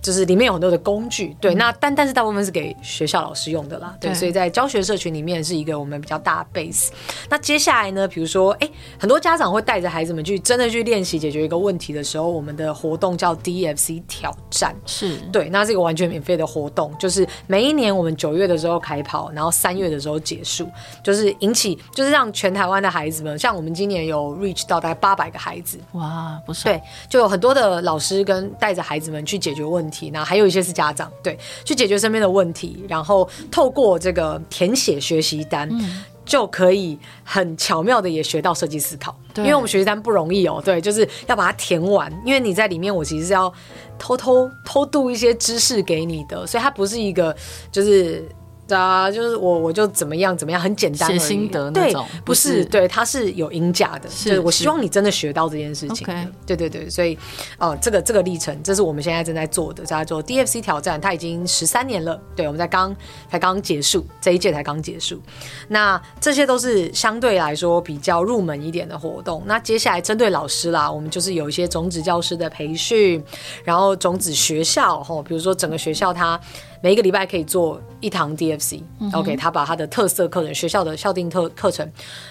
[0.00, 6.88] 就是里面有很多的工具，对，那但但是大部分是给学校老师用的啦，对，对，所以在教学社群里面是一个我们比较大的 base。
[7.28, 15.16] 那接下来呢，比如说，哎、欸，很多家长会带着孩子们去真的去练习解决一个问题的时候，我们的活动叫 DFC 挑战，是。
[15.32, 20.70] 对，那这个完全免费的活动，就是每一年我们九月的时候开跑，然后三月的时候结束，
[21.02, 29.87] 就是引起，就是让全台湾的孩子们，像我们今年有 reach 到大概八百个孩子，哇，不是，对，就有很多的老师跟带着孩子们去解决问题。
[30.12, 39.16] 那还有一些是家长，对，去解决身边的问题，然后透过这个填写学习单，嗯，就可以很巧妙的也学到设计思考。
[39.36, 42.12] 因为我们学习单不容易哦，对，就是要把它填完。
[42.24, 43.52] 因为你在里面，我其实是要
[43.98, 47.34] 偷偷偷渡一些知识给你的，所以它不是一个
[47.70, 48.28] 就是。
[48.74, 56.06] 啊，就是我，我就怎么样怎么样，很简单，写心得那种，对，不是，对，它是有鹰架的，是，我希望你真的学到这件事情，
[56.46, 57.14] 对对对，所以，
[57.58, 62.94] 哦、呃，这个这个历程，这是我们现在正在做的，叫做 DFC 挑战，它已经十三年了，对，我们在刚
[63.30, 65.20] 才刚结束，这一届才刚结束，
[65.68, 73.22] 那这些都是相对来说比较入门一点的活动，那接下来针对老师啦，我们就是有一些种子教师的培训，
[73.64, 76.38] 然后种子学校，吼，比如说整个学校它。
[76.80, 81.90] 每一个礼拜可以做一堂 DFC，OK，、嗯 okay, 他把他的特色课程、学校的校定特课程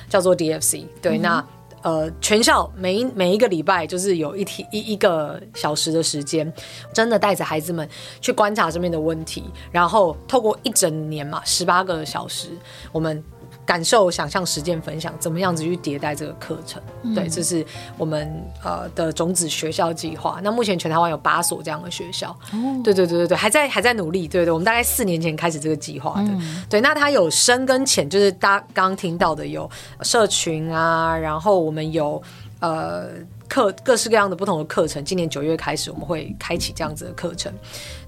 [0.09, 0.85] 叫做 DFC。
[1.01, 1.45] 对，嗯、那
[1.81, 6.51] 呃，全校每一每一个礼拜就是有一天一一个小时的时间，
[6.93, 7.87] 真的带着孩子们
[8.19, 12.49] 去观察这边的问题，然后透过一整年嘛，十八个小时，
[12.91, 13.23] 我们。
[13.67, 16.81] 感受、想象、实践、分享，怎么样子去迭代这个课程？
[17.03, 17.63] 嗯、对，这是
[17.97, 20.39] 我们呃的种子学校计划。
[20.41, 22.29] 那目前全台湾有八所这样的学校。
[22.53, 24.25] 哦，对对对对对，还在还在努力。
[24.25, 26.29] 对对，我们大概四年前开始这个计划的。
[26.29, 29.69] 嗯、对，那它有深跟浅，就是大家刚刚听到的有
[30.01, 32.23] 社群啊，然后我们有
[32.61, 33.09] 呃
[33.47, 35.03] 课各式各样的不同的课程。
[35.03, 37.51] 今年九月开始，我们会开启这样子的课程。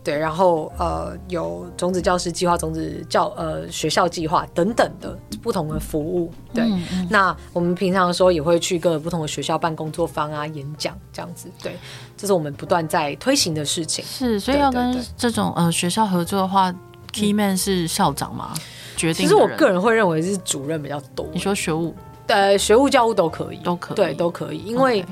[0.03, 6.31] 对，然后呃，有种子教师计划、种子教呃学校计划等等的不同的服务。
[6.53, 11.49] 对，嗯嗯，那我们平常的时候也会去各个不同的学校办工作坊啊、演讲这样子。
[11.61, 11.77] 对，
[12.15, 14.03] 这是我们不断在推行的事情。
[14.05, 16.73] 是，所以要跟这种呃学校合作的话
[17.11, 18.53] ，key man 是校长吗？
[18.95, 19.25] 决定？
[19.25, 21.27] 其实我个人会认为是主任比较多。
[21.33, 21.93] 你说学务？
[22.27, 24.59] 呃，学务、教务都可以，都可以，对，都可以。
[24.59, 25.05] 因为、okay.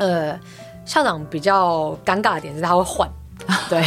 [0.00, 0.40] 呃，
[0.84, 3.08] 校长比较尴尬的点是他会换。
[3.70, 3.82] 对，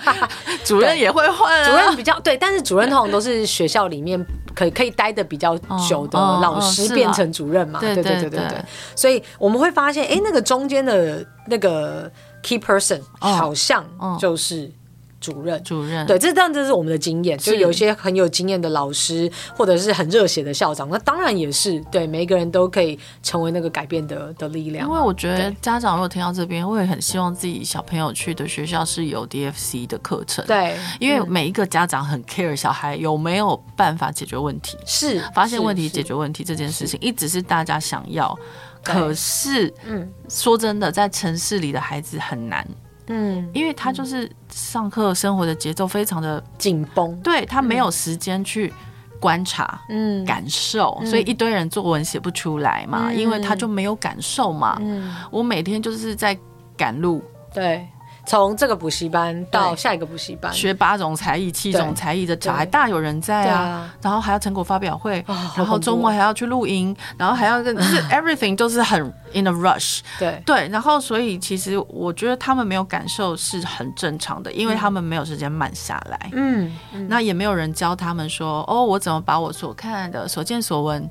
[0.64, 1.68] 主任也会换、啊。
[1.68, 5.56] 主任比较对，但是主任通常都是学校里面可以可以待的比较
[5.88, 7.78] 久的老师变成主任嘛。
[7.78, 8.64] 对对对对对，对。
[8.94, 12.10] 所以我们会发现，哎、欸，那个中间的那个
[12.42, 13.84] key person 好像
[14.18, 14.70] 就是。
[15.20, 24.86] 主任，主任，对，这当然这是我们的经验，就有一些很有经验的老师，或者是很热血的校长，那当然也是对每一个人都可以成为那个改变的的力量。
[24.86, 38.38] 因为我觉得家长如果听到这边，会很希望自己小朋友去的学校是有 DFC 的课程，对，因为每一个家长很 care 小孩有没有办法解决问题，是发现问题、解决问题这件事情，一直是大家想要，
[38.84, 42.66] 可是，嗯，说真的，在城市里的孩子很难。
[43.08, 48.72] 嗯，因为他就是上课生活的节奏非常的紧绷，对，他没有时间去
[49.20, 54.76] 观察，嗯，感受，所以一堆人作文写不出来嘛，因为他就没有感受嘛。
[54.80, 56.36] 嗯，我每天就是在
[56.76, 57.22] 赶路，
[57.54, 57.86] 对。
[58.26, 63.94] 从这个补习班到下一个补习班，学八种才艺、七种才艺的小孩大有人在啊。
[64.02, 65.24] 然后还要成果发表会，
[65.56, 69.00] 然后周末还要去录音，然后还要跟就是 everything 都是很
[69.32, 70.00] in a rush。
[70.18, 76.30] 对对，然后所以其实我觉得他们没有感受是很正常的，因为他们没有时间慢下来。
[76.32, 76.74] 嗯，
[77.08, 81.08] 那也没有人教他们说哦，我怎么把我所看的所见所闻，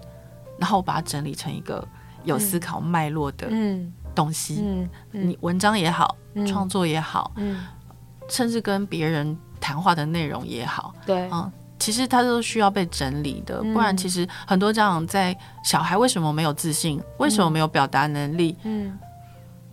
[0.59, 1.87] 然后把它整理成一个
[2.25, 3.47] 有思考脉络的
[4.13, 4.61] 东西。
[4.61, 6.15] 嗯，你文章也好。
[6.45, 7.63] 创作也好，嗯，
[8.29, 18.97] 甚至跟别人谈话的内容也好，对，嗯，其实他都需要被整理的，不然其实很多家长在小孩为什么没有自信，为什么没有表达能力，嗯，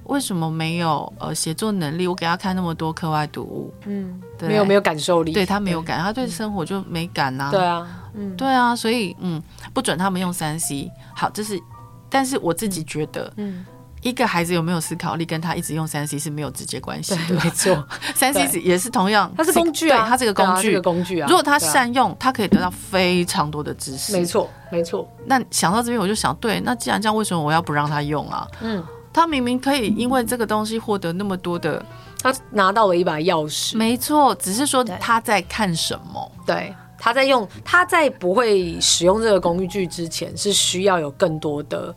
[0.04, 2.06] 为什么没有呃写作能力？
[2.06, 11.60] 我给他看那么多课外读物，嗯，没有没有感受力，对他没有感，他对生活就没感呐，对啊，嗯，对啊，所以嗯，不准他们用三 C，好，这是，
[12.10, 13.64] 但是我自己觉得，嗯。
[14.02, 17.34] 一个孩子有没有思考力，跟他一直用三 C 是没有直接关系的。
[17.36, 21.28] 没错， 三 C 也是同样，它是工具啊，它是个工具，个工具啊。
[21.28, 24.12] 如果他善用，他可以得到非常多的知识。
[24.12, 25.08] 没错，没错。
[25.24, 28.46] 那想到这边，我就想，对，那既然这样，为什么我要不让他用啊？
[28.60, 31.84] 嗯，他明明可以因为这个东西获得那么多的，
[32.20, 33.76] 他拿到了一把钥匙。
[33.76, 36.32] 没错，只是说他在看什么？
[36.44, 41.94] 对，他在用，他在不会使用这个工具之前，是需要有更多的。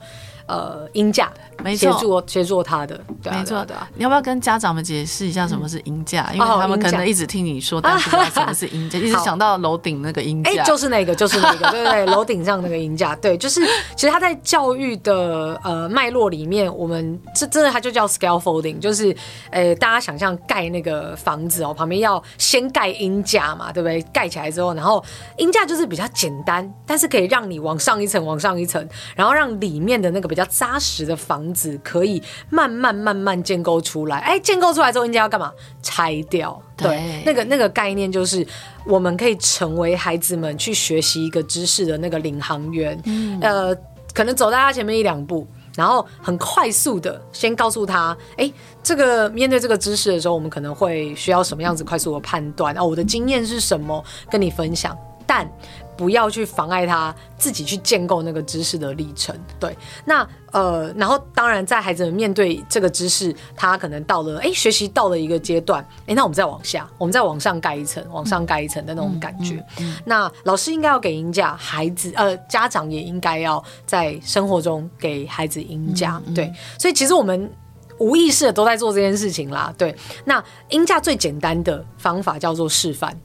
[0.48, 1.32] 呃，音架，
[1.64, 3.76] 没错，协助协助他的，对啊、没错的。
[3.96, 6.28] 你要不要跟家长们解释一下什么是音架？
[6.32, 10.52] 嗯、因为他们可能一直听你说，但 是不知道什么是音架，一直想到楼顶那个音架。
[10.52, 19.16] 哎、欸，就是那个，就是那个， 对对对，楼顶上那个鹰架，对，就是其实他在教育的呃脉络里面，我们这真的它就叫 scaffolding，就是
[19.50, 24.00] 呃大家想象盖那个房子哦，旁边要先盖鹰架嘛，对不对？
[24.14, 25.04] 盖起来之后，然后
[25.38, 30.30] 鹰架就是比较简单，但是可以让你往上一层，往上一层，然后让里面的那个。
[30.35, 32.19] 比较扎实的房子可以
[32.50, 34.17] 慢慢慢慢建构出来。
[34.17, 35.54] 哎，建构出来之后，应该要干嘛？
[35.84, 36.60] 拆掉。
[36.76, 38.45] 对，对，那个那个概念就是，
[38.86, 43.00] 我们可以成为孩子们去学习一个知识的那个领航员。
[43.06, 43.78] 嗯，呃，
[44.12, 52.76] 可能走在他前面一两步，然后很快速的先告诉他，哎，这个面对这个知识的时候，我们可能会需要什么样子快速的判断？
[52.76, 54.04] 哦，我的经验是什么？
[54.30, 55.50] 跟你分享，但。
[55.98, 59.36] 不要去妨碍他自己去建构那个知识的历程。
[59.60, 69.56] 对，那呃，然后当然在孩子们面对这个知识，他可能到了哎学习到了一个阶段，哎，那我们再往下，我们再往上盖一层，往上盖一层的那种感觉。
[69.80, 76.18] 嗯嗯嗯、那老师应该要给鹰架，孩子呃家长也应该要在生活中给孩子鹰架。
[76.18, 77.52] 嗯嗯、对，所以其实我们
[77.98, 79.74] 无意识的都在做这件事情啦。
[79.78, 83.18] 对，那音价最简单的方法叫做示范。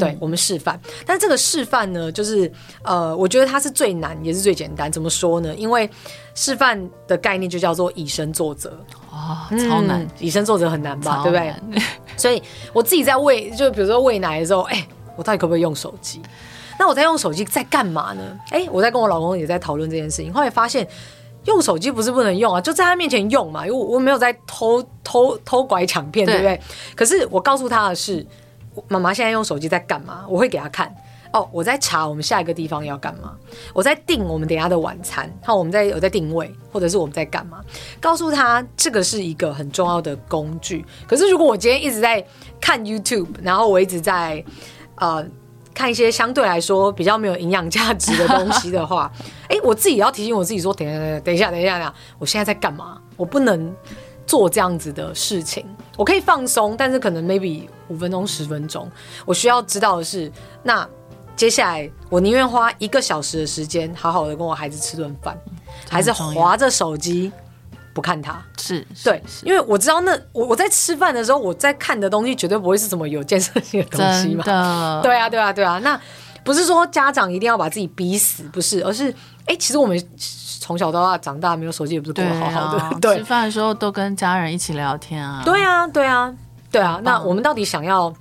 [0.00, 2.50] 对，我们示范，但这个示范呢，就是
[2.82, 4.90] 呃，我觉得它是最难也是最简单。
[4.90, 5.54] 怎么说呢？
[5.54, 5.88] 因为
[6.34, 8.70] 示范的概念就叫做以身作则
[9.12, 11.22] 啊，超难，嗯、以身作则很难吧？
[11.22, 11.82] 对不对？
[12.16, 14.84] 所以我自己在喂，就比如说喂奶的时候，哎，
[15.14, 16.20] 我到底可不可以用手机？
[16.78, 18.22] 那我在用手机在干嘛呢？
[18.50, 20.84] 哎，我在跟我老公也在讨论这件事情，后来发现
[21.44, 26.60] 用手机不是不能用啊，就在他面前用嘛，因为我我没有在偷偷偷拐抢骗，对不对？
[26.96, 28.26] 可是我告诉他的是。
[28.88, 30.24] 妈妈现在用手机在干嘛？
[30.28, 30.94] 我会给她看
[31.32, 33.34] 哦，我在查我们下一个地方要干嘛，
[33.74, 37.62] 我在订我们等下的晚餐，好，我们在有在定位，或者是我们在干嘛？
[38.00, 40.84] 告诉他这个是一个很重要的工具。
[41.06, 42.24] 可是如果我今天一直在
[42.60, 44.42] 看 YouTube，然后我一直在
[44.94, 45.26] 呃
[45.74, 49.12] 看一些相对来说比较没有营养价值的东西的话，
[49.50, 52.98] 哎，我自己要提醒我自己说，等一下，等一下，等一下，等一下，我现在在干嘛？
[53.16, 53.74] 我不能。
[54.26, 55.64] 做这样子的事情，
[55.96, 58.90] 我可以放松，但是可能 maybe 五分钟、十分钟，
[59.24, 60.30] 我需要知道的是，
[60.62, 60.86] 那
[61.34, 65.36] 接下来我宁愿花一个小时的时间，好好的跟我孩子吃顿饭，
[65.88, 67.32] 还是划着手机
[67.94, 68.44] 不看他？
[68.58, 74.44] 是，对，因为我知道那我我在吃饭的时候，我在看的东西绝对不会是什么有建设性的东西嘛。
[75.02, 75.78] 对啊，对啊，对啊。
[75.78, 76.00] 那
[76.44, 79.10] 不是说家长一定要把自己逼死，不是，而是
[79.46, 79.98] 哎、欸，其实我们。
[80.60, 82.96] 从小到大长大没有手机也不是过得好好的。
[83.00, 85.42] 对，吃饭的时候都跟家人一起聊天啊。
[85.44, 86.34] 对啊，对啊，
[86.70, 87.00] 对啊。
[87.02, 88.12] 那我们到底想要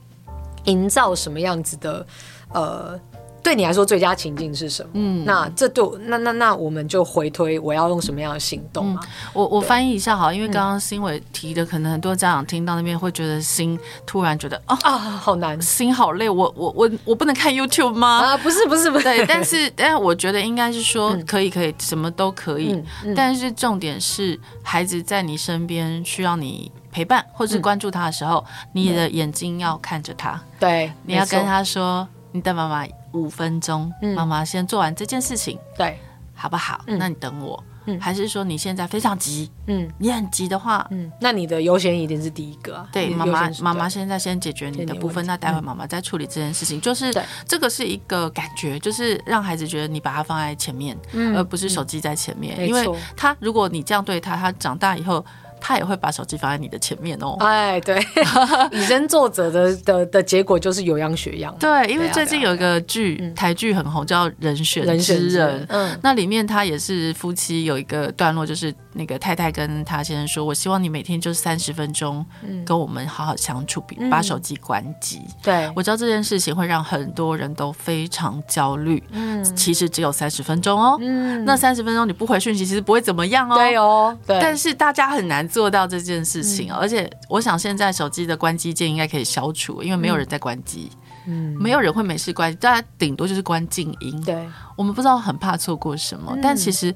[0.65, 2.05] 营造什么样子的
[2.53, 2.99] 呃
[3.45, 4.89] 对你来说最佳情境是什么？
[4.93, 8.99] 嗯，那这对那那那我们就回推我要用什么样的行动嘛？
[9.03, 18.33] 嗯、我我翻译一下好，因为刚刚新伟提的，可能很多家长听到那边会觉得心突然觉得哦啊好难，心好累，我我我我不能看 YouTube 吗？
[18.33, 22.83] 啊，不是不是不是，对，但是 但是我觉得应该是说可以可以，什么都可以，
[23.15, 26.71] 但是重点是孩子在你身边需要你。
[26.95, 30.41] 陪伴或是关注他的时候，嗯、你的眼睛要看着他。
[30.57, 35.97] 对，你要跟他说：“你的妈妈五分钟，妈妈、嗯、先做完这件事情。”对，
[36.33, 36.81] 好不好？
[36.87, 37.63] 嗯、那你等我。
[37.87, 39.51] 嗯，还是说你现在非常急？
[39.67, 42.89] 嗯，你很急的话，嗯，那你的优先一定是第一个、啊。
[42.91, 46.81] 对，妈妈妈妈现在先解决你的部分，那待会妈妈再处理这件事情。
[46.81, 47.13] 就是
[47.47, 52.55] 这个是一个感觉，就是让孩子觉得你把它放在前面，嗯、而不是手机在前面。
[52.57, 55.23] 嗯、因为他如果你这样对他，他长大以后。
[55.67, 57.35] 他也会把手机放在你的前面哦。
[57.39, 57.99] 哎，对，
[58.71, 61.55] 以身作则的的的结果就是有样学样。
[61.59, 65.61] 对，因为最近有一个剧，台剧很红，叫《人选之人》。
[65.69, 72.23] 嗯，那里面他也是夫妻有一个段落，就是那个太太跟他先生说：“我希望你每天就三十分钟
[72.63, 79.01] 跟我们好好相处，把手机关机。”对，我知道这件事情会让很多人都非常焦虑。
[79.09, 80.95] 嗯，其实只有三十分钟哦。
[81.01, 83.55] 嗯，那三十分钟你不回讯息，其实不会怎么样哦。
[83.55, 84.39] 对哦，对。
[84.39, 85.43] 但是大家很难。
[85.55, 90.91] 做到这件事情，而且我想现在手机的关机键应该可以消除，因为没有人在关机，
[91.25, 94.21] 嗯，没有人会没事关，大家顶多就是关静音。
[94.25, 94.45] 对，
[94.75, 96.93] 我们不知道很怕错过什么，但其实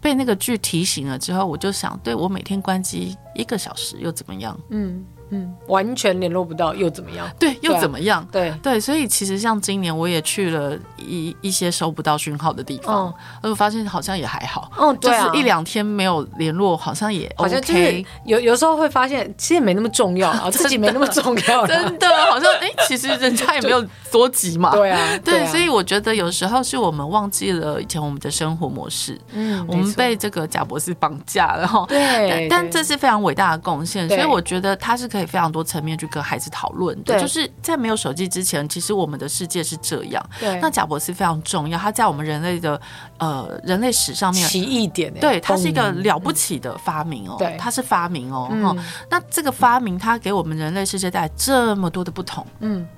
[0.00, 4.56] 被那个剧提醒了之后，我就想，对，我每天关机一个小时又怎么样？
[4.68, 5.04] 嗯。
[5.30, 7.28] 嗯，完全联络不到又怎么样？
[7.38, 8.26] 对，又怎么样？
[8.30, 13.12] 对对，所以其实像今年我也去了一一些收不到讯号的地方，
[13.42, 14.70] 而我发现好像也还好。
[14.76, 24.70] 哦，对，就是一两天没有联络，好像也好像就是有有时候会发现其实也没那么重要 啊，自己没那么重要，真的好像哎，其实人家也没有多急嘛。
[24.72, 31.84] 对啊，对，所以我觉得有时候是我们忘记了以前我们的生活模式，嗯，我们被这个贾博士绑架了哈。
[31.88, 35.90] 对，但这是非常伟大的贡献，所以我觉得他是可以非常多层面。
[36.00, 37.20] 去跟孩子讨论的，对。
[37.20, 40.30] 就是在没有手机之前，其实我们的世界是这样。
[40.38, 42.80] 对，那贾博士非常重要，他在我们人类的
[43.18, 48.78] 呃人类史上面奇异点，对，他是一个了不起的发明哦，对，他是发明哦，嗯、
[49.10, 52.88] 那这个发明他给我们人类世界带来这么多的不同，嗯。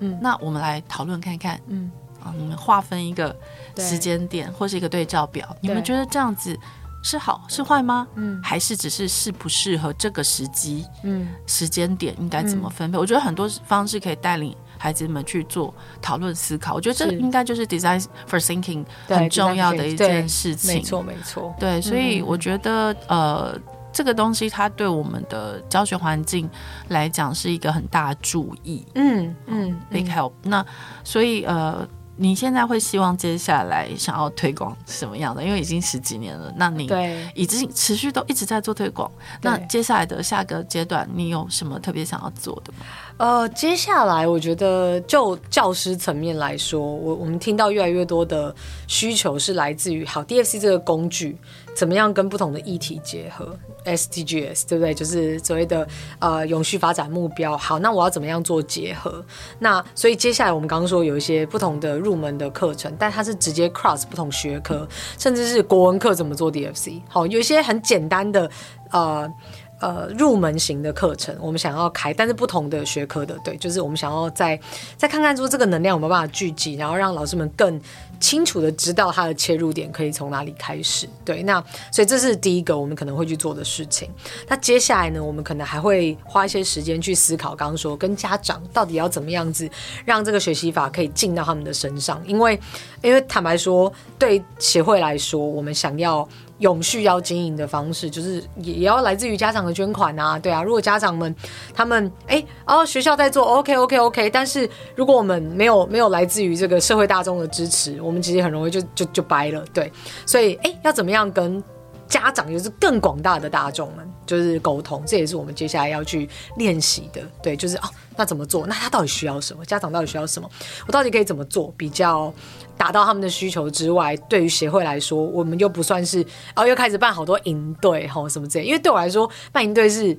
[0.00, 1.92] 嗯，那我们来讨论看看，嗯。
[2.24, 3.34] 啊，你们划分一个
[3.76, 6.58] 时间点或是一个对照表，你们觉得这样子？
[7.02, 8.06] 是好是坏吗？
[8.16, 10.84] 嗯，还是只是适不适合这个时机？
[11.04, 12.98] 嗯，时间点应该怎么分配？
[12.98, 15.72] 嗯、我觉得很多方式可以带领孩子们去做
[16.02, 16.74] 讨论思考。
[16.74, 20.74] 我觉得这应该就是 design for thinking 很重要的一件事情。
[20.74, 21.54] 没错，没错。
[21.58, 23.60] 对，所以我觉得、嗯、呃，
[23.92, 26.50] 这个东西它对我们的教学环境
[26.88, 28.84] 来讲是一个很大的注意。
[28.96, 30.32] 嗯嗯，big help。
[30.42, 30.64] 那
[31.04, 31.88] 所以呃。
[32.18, 35.42] 你现在会希望接下来想要推广什么样的？
[35.42, 36.90] 因为已经十几年了，那你
[37.32, 39.10] 已经持续都一直在做推广。
[39.40, 42.78] 那接下来的下个阶段，你有什么特别想要做的吗？
[43.18, 48.54] 呃，接下来我觉得就教师层面来说，我我们听到越来越多的
[48.86, 51.36] 需求是来自于好 DFC 这个工具。
[51.76, 54.92] 怎么样跟不同的议题结合？SDGs 对不对？
[54.92, 55.86] 就是所谓的
[56.18, 57.56] 呃永续发展目标。
[57.56, 59.24] 好，那我要怎么样做结合？
[59.60, 64.88] 那所以接下来我们刚刚说有一些不同的入门的课程，但它是直接 cross 不同学科，
[65.18, 67.00] 甚至是国文课怎么做 DFC。
[67.08, 68.50] 好，有一些很简单的
[68.90, 69.32] 呃。
[69.80, 74.58] 呃，入门型的课程，我们想要开，但是不同的学科的，对，就是我们想要再
[74.96, 77.80] 再看看说这个能量有没有办法聚集，然后让老师们更
[78.18, 81.62] 清楚的知道它的切入点可以从哪里开始，对，那
[81.92, 84.10] 所以这是第一个我们可能会去做的事情。
[84.48, 89.70] 那接下来呢，我们可能还会花一些时间去思考，刚刚说跟家长到底要怎么样子
[90.04, 92.58] 让这个学习法可以进到他们的身上，因为
[93.00, 96.28] 因为坦白说，对协会来说，我们想要。
[96.58, 100.62] 永续要经营的方式，就是也也要来自于家长的捐款啊，对啊。
[100.62, 101.34] 如果家长们
[101.74, 109.92] 他们哎、欸，哦，学校在做，OK OK OK，但是如果我们没有没有来自于这个社会大众的支持，我们其实很容易就就就掰了，对。
[110.26, 111.62] 所以哎、要怎么样跟
[112.08, 117.82] 家长，就是更广大的大众们，就是沟通，这也是我们接下来要去练习的，对，就是哦，
[118.16, 118.66] 那怎么做？
[118.66, 119.64] 那他到底需要什么？
[119.64, 120.50] 家长到底需要什么？
[120.86, 122.32] 我到底可以怎么做比较？
[122.78, 126.18] 达到他们的需求之外，对于协会来说，我们又不算是，
[126.54, 128.64] 然后又开始办好多营队吼什么之类。
[128.64, 130.16] 因为对我来说，办营队是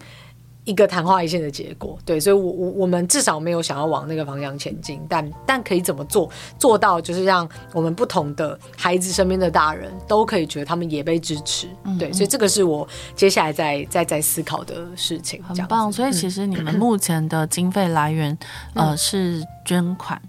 [0.65, 5.01] 一个昙花一现的结果，对，所以我我我们至少没有想要往那个方向前进。
[5.09, 6.29] 但 但可以怎么做，
[6.59, 15.41] 做到就是让我们不同的孩子身边的大人都可以觉得他们也被支持，嗯嗯对，所以这个是我接下来在在在思考的事情。
[15.41, 18.37] 很棒，所以其实你们 目前的经费来源，
[18.75, 20.21] 嗯、呃，是捐款。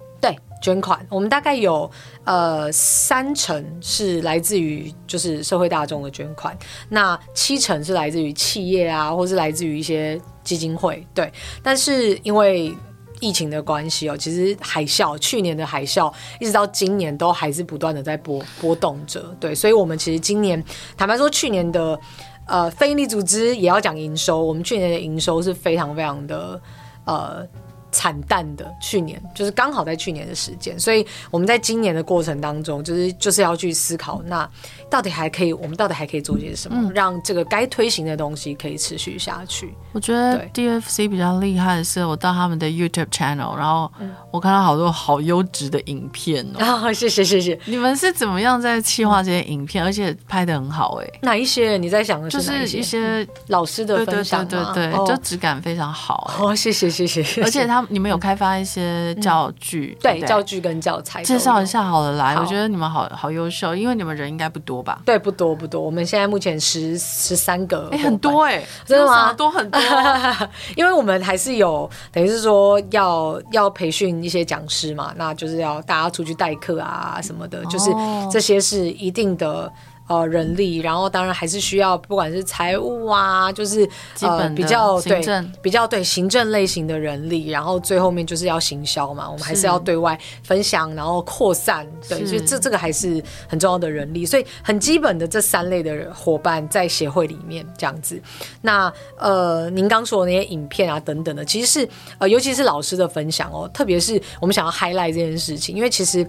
[0.61, 1.91] 捐款，我们大概有
[2.25, 6.57] 呃三成是来自于就是社会大众的捐款，
[6.91, 11.07] 那七成是来自于企业啊，或是来自于一些基金会。
[11.15, 11.33] 对，
[11.63, 12.75] 但是因为
[13.21, 19.35] 疫情的关系哦，其实海啸去年的海啸一直到今年都还是不断的在波波动着。
[19.41, 20.63] 对，所以我们其实今年
[20.97, 21.99] 坦白说，去年的
[22.47, 26.61] 呃非营利组织也要讲营收，我们去年的营收是非常非常的
[27.07, 27.47] 呃。
[27.93, 34.49] 惨淡的去年，就是刚好在去年的时间，所以我们在今年的过程当中，就是就是要去思考，那
[34.89, 39.75] 到底还可以，我们到底还可以做些什么，嗯、让这个该推行的东西可以持续下去。
[39.93, 43.91] 我觉得 DFC 比较厉害的是，我到他们的 YouTube channel，然后
[44.31, 46.87] 我看到好多好优质的影片哦。
[46.87, 47.59] 啊， 谢谢谢谢。
[47.65, 51.07] 你们是怎么样在企划这些影片，而且拍的很好哎？
[51.23, 51.77] 哪一些？
[51.77, 52.61] 你在想的是哪一些？
[52.61, 56.31] 就是一些老师的分享对对对对，就质感非常好。
[56.39, 57.43] 哦，谢谢谢谢。
[57.43, 57.80] 而且他。
[57.89, 62.37] 你们有开发一些教具，嗯、对，对教具跟教材，介绍一下好了来。
[62.37, 65.01] 我觉得你们好好优秀，因为你们人应该不多吧？
[65.05, 65.81] 对，不多不多。
[65.81, 69.33] 我们现在目前十十三个，哎，很多哎，真的吗？
[69.33, 69.81] 多很多，
[70.77, 77.91] 因为我们还是有等于是说要要培训一些讲师嘛，那就是要大家出去代课啊什么的，就是
[78.31, 79.73] 这些是一定的。
[80.11, 83.87] 呃，人力，然后当然还是需要，不管是财务啊，就是
[84.17, 85.23] 基本、呃、比较对
[85.63, 98.21] 比较对行政类型的人力，然后最后面就是要行销嘛，我们还是要对外分享，然后扩散，对，所以这这个还是很重要的人力，所以很基本的这三类的伙伴在协会里面这样子。
[98.63, 101.89] 那呃，您刚说的那些影片啊等等的，其实是
[102.19, 106.27] 呃，尤其是老师的分享哦，特别是我们想要 highlight 这件事情，因为其实。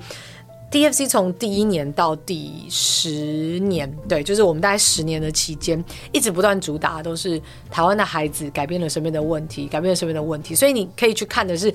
[0.72, 10.56] DFC 从第一年到第十年，对，就是我们大概十年的期间，一直不断主打都是台湾的孩子改变了身边的问题，改变了身边的问题。
[10.56, 11.74] 所以你可以去看的是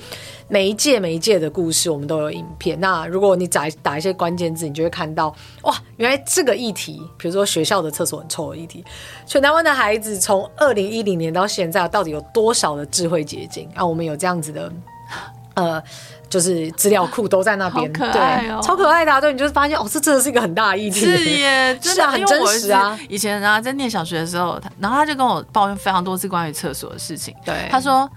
[0.48, 2.80] 每一届每一届的故事，我们都有影片。
[2.80, 5.34] 那如果你打打一些关键字，你就会看到
[5.64, 8.82] 哇，原来这个议题，比如说学校的厕所很臭的议题，
[9.26, 13.84] 全台湾的孩子从二零一零年到现在，到底有多少的智慧结晶啊？
[13.84, 14.72] 我们有这样子的，
[15.56, 15.82] 呃。
[16.28, 19.20] 就是资料库都在那边，对，超可爱的啊。
[19.20, 22.98] 对，你就是发现哦，这真的是一个很大的议题，是耶， 真的很真实啊。
[23.08, 27.32] 以前啊，在念小学的时候，他然后他就跟我抱怨非常多次关于厕所的事情。
[27.44, 28.10] 对，他说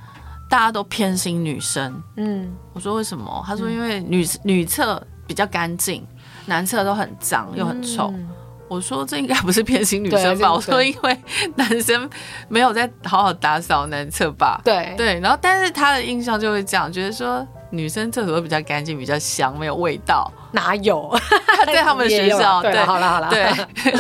[0.50, 2.02] 大家都偏心女生。
[2.18, 3.44] 嗯，我说为什么？
[3.46, 6.04] 他说因为女女厕比较干净，
[6.48, 8.12] 男厕都很脏又很臭。
[8.70, 10.54] 我说这应该不是偏心女生吧？
[10.54, 11.18] 我说因为
[11.56, 12.10] 男生
[12.48, 14.62] 没有在好好打扫男厕吧？
[14.64, 17.46] 对对，然后但是他的印象就会这样，觉得说。
[17.72, 20.34] 女生厕所都比较干净，比较香，没有味道。
[20.54, 21.16] 哪有？
[21.68, 23.46] 在他们 学校，对，好了好了，对。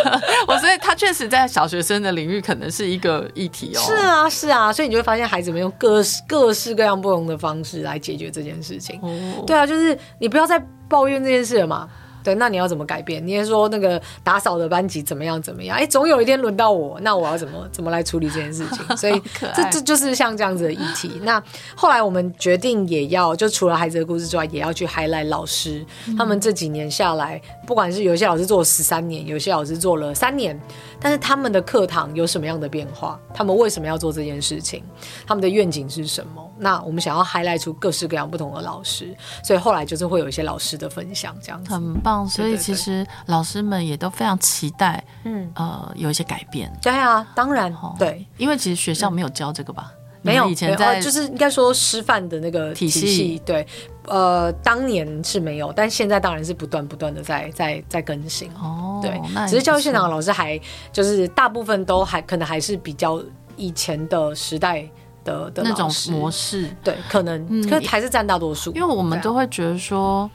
[0.47, 3.79] 我所以他确实在小学生的领域可能是一个议题哦。
[3.79, 8.99] 是啊，是啊，所以你就会发现孩子们用各式各式各样不同的方式来解决这件事情。
[9.03, 10.59] 哦，对啊，就是你不要再
[10.89, 11.87] 抱怨这件事了嘛。
[12.29, 13.25] 对，那你要怎么改变？
[13.25, 15.75] 你也说那个打扫的班级怎么样怎么样？
[15.75, 18.85] 哎，总有一天轮到我，那我要怎么怎么来处理这件事情？
[18.95, 19.19] 所以
[19.55, 21.19] 这这就是像这样子的议题。
[21.23, 21.41] 那
[21.75, 25.83] 后来我们决定也要，就除了孩子的故事之外，也要去 highlight 老师。
[26.15, 30.59] 他们这几年下来，不管是有些老师做了十三年，有些老师做了三年，
[30.99, 33.19] 但是他们的课堂有什么样的变化？
[33.31, 34.83] 他们为什么要做这件事情？
[35.27, 36.51] 他们的愿景是什么？
[36.57, 42.27] 那我们想要 highlight 出各式各样不同的老师，所以后来就是会有一些老师的分享，这样子很棒。
[42.27, 46.73] 所以其实老师们也都非常期待，嗯呃，有一些改变。
[46.81, 49.93] 对啊，当然，对，因为其实学校没有教这个吧？
[50.21, 53.65] 没有，以前在就是应该说师范的那个体系，对，
[54.07, 58.49] 呃，当年是没有，但现在当然是不断不断的在在在更新。
[58.53, 60.59] 哦，对，只是教育现场的老师还
[60.91, 63.21] 就是大部分都还可能还是比较
[63.55, 64.89] 以前的时代。
[65.21, 68.71] 的，的那种模式，对，可能，嗯、可还是占大多数。
[68.71, 70.29] 因为我们都会觉得说，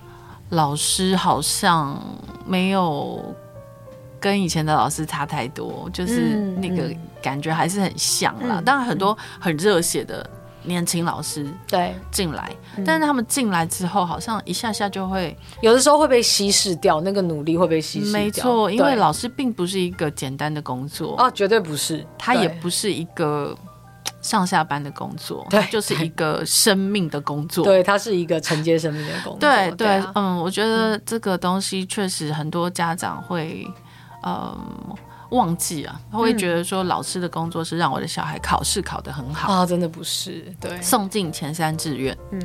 [0.50, 1.98] 老师好像
[2.46, 3.34] 没有
[4.24, 6.90] 跟以前的老师差太多，就是那个
[7.22, 8.54] 感觉还是很像啦。
[8.58, 10.26] 嗯、当然，很多很热血的
[10.62, 12.50] 年轻老师对进来，
[12.86, 18.18] 但是他们进来之后，好像一下下就会有的时候会被稀释掉，那个努力会被稀释掉。
[18.18, 23.54] 没错，因为老师并不是一个简单的工作哦，绝对不是，他也不是一个。
[24.20, 27.62] 上下班的工作，对，就是一个生命的工作。
[27.62, 29.36] 对，它是一个承接生命的工作。
[29.38, 33.66] 对对，嗯，我觉得这个东西确实很多家长会，
[34.26, 34.96] 嗯，
[35.30, 42.40] 忘记啊，他会觉得说老师的工作是让我的小孩考试考得很好啊，真的不是，对，送进前三志愿，嗯，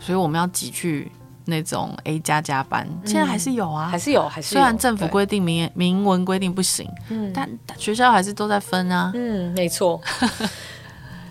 [0.00, 1.10] 所以我们要挤去
[1.44, 10.00] 那种 A 加加班，现在还是有啊，还是有，还是虽然政府规定明明文规定不行，嗯，但学校还是都在分啊，嗯，没错。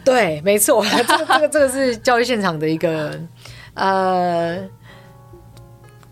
[0.05, 3.17] 对，没错，这个这个这个是教育现场的一个
[3.74, 4.57] 呃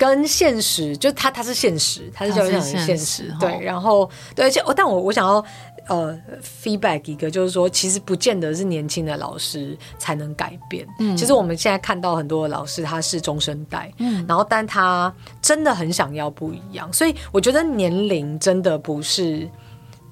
[0.02, 5.46] 跟现实，就他他是现实，他是教育上的现实，对，然后对，而且但我我想要
[5.86, 19.48] 呃 feedback 一个，就是说其实不见得是年轻的老师才能改变，嗯，其实我们现在看到很多的老师他是中生代，嗯，然后但他真的很想要不一样，所以我觉得年龄真的不是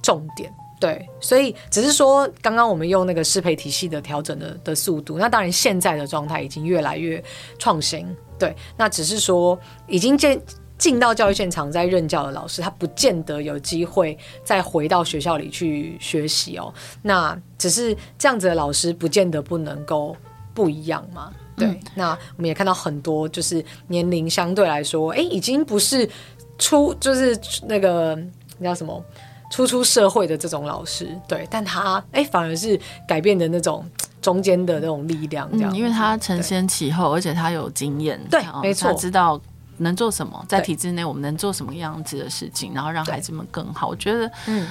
[0.03, 0.53] 重点。
[0.79, 7.21] 对，所以只是说，刚刚我们用那个适配体系的调整的的速度，那当然现在的状态已经越来越
[7.57, 8.07] 创新。
[8.39, 10.41] 对，那只是说已经进
[10.77, 16.73] 进到教育现场在任教的老师，他不见得有机会再回到学校里去学习哦。
[17.01, 20.15] 那只是这样子的老师，不见得不能够
[20.53, 21.31] 不一样嘛。
[21.57, 26.09] 对，嗯、那我们也看到很多，就是年龄相对来说，哎，已经不是
[26.57, 27.37] 出，就是
[27.67, 28.17] 那个
[28.57, 29.03] 那叫什么？
[29.51, 33.83] 初出社会的这种老师，对，但他哎、欸，反而是改变的那种
[34.22, 39.39] 中间的那种力量，这样、嗯，因为他承先启后，而且他有经验，对，没错，他知道
[39.78, 43.88] 能做什么，在体制内我们能做什么样子的事情，然后让孩子们更好。
[43.88, 44.67] 我觉得，嗯，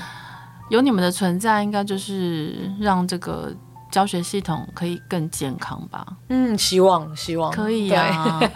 [0.71, 3.53] 有你们的存在，应该就是让这个
[3.91, 6.07] 教学系统可以更健康吧？
[6.29, 8.39] 嗯，希望，希望可以啊。
[8.41, 8.51] 对，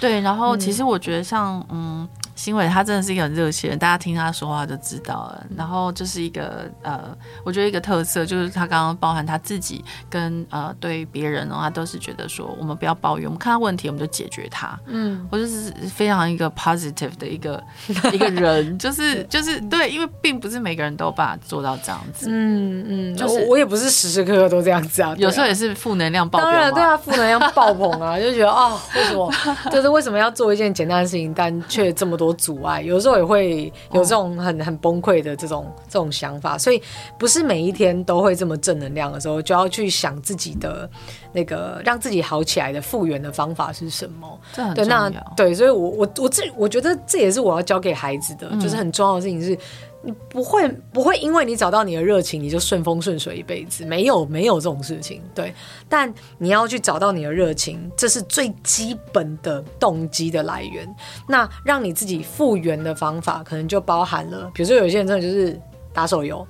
[0.00, 2.08] 对，然后 其实我觉得像，嗯。
[2.38, 5.44] 新伟他真的是一个很热血大家听他说话就知道了。
[5.56, 7.02] 然后就是一个呃，
[7.42, 14.78] 我觉得一个特色就是他刚刚包含他自己跟呃对别人的话，都是觉得说我们不要抱怨，我们看到问题我们就解决它。
[14.86, 17.60] 嗯，我就是非常一个 positive 的一个
[18.14, 22.28] 一个人，就是就是对，因为并不是每个人都有办法做到这样子。
[22.30, 26.52] 嗯嗯，就是我，我也不是时时刻刻都这样子啊，有时候也是负能量爆棚。
[26.52, 29.34] 当然对啊，负能量爆棚啊，就觉得啊、哦，为什么
[29.72, 32.27] 就是为什么要做一件简单的事情，但却这么多。
[32.32, 36.82] 阻碍，有时候也会有这种很很崩溃的这种这种想法，所以
[37.18, 40.88] 不是每一天都会这么正能量的时候，就要去想自己的
[41.32, 44.40] 那个让自己好起来的复原的方法是什么。
[44.52, 45.10] 这很重要。
[45.10, 49.58] 对，那对，所以我我我这我觉得这也是我要教给孩子的，就是很重要的事情是。
[50.00, 55.52] 你不会不会因为你找到你的热情，你就顺风顺水一辈子，没有没有这种事情，对。
[55.88, 60.88] 但你要去找到你的热情，这是最基本的动机的来源。
[61.26, 65.60] 那让你自己复原的方法，可能就包含了，比如说有些人真的就是
[65.92, 66.46] 打手游，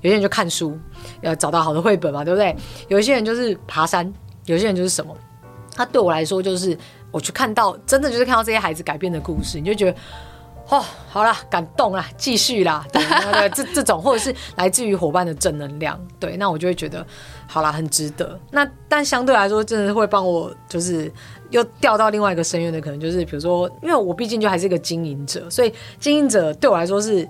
[0.00, 0.76] 有些人就看书，
[1.20, 2.54] 要找到好的绘本嘛，对不对？
[2.88, 4.12] 有些人就是爬山，
[4.46, 5.16] 有些人就是什么？
[5.72, 6.76] 他对我来说，就是
[7.12, 9.96] 我去看到，真的就是看到这些孩子改变的故事，你就觉得。
[10.68, 17.06] 哦，好啦，感动啦，继续啦，对，对， 这这种或者是来自于伙伴的正能量，对，那我就会觉得，
[17.46, 18.38] 好啦，很值得。
[18.50, 21.10] 那但相对来说，真的会帮我，就是
[21.50, 27.26] 又掉到另外一个深渊的，可能就是比如说，因为我毕竟就还是一个经营者，所以经营者对我来说是，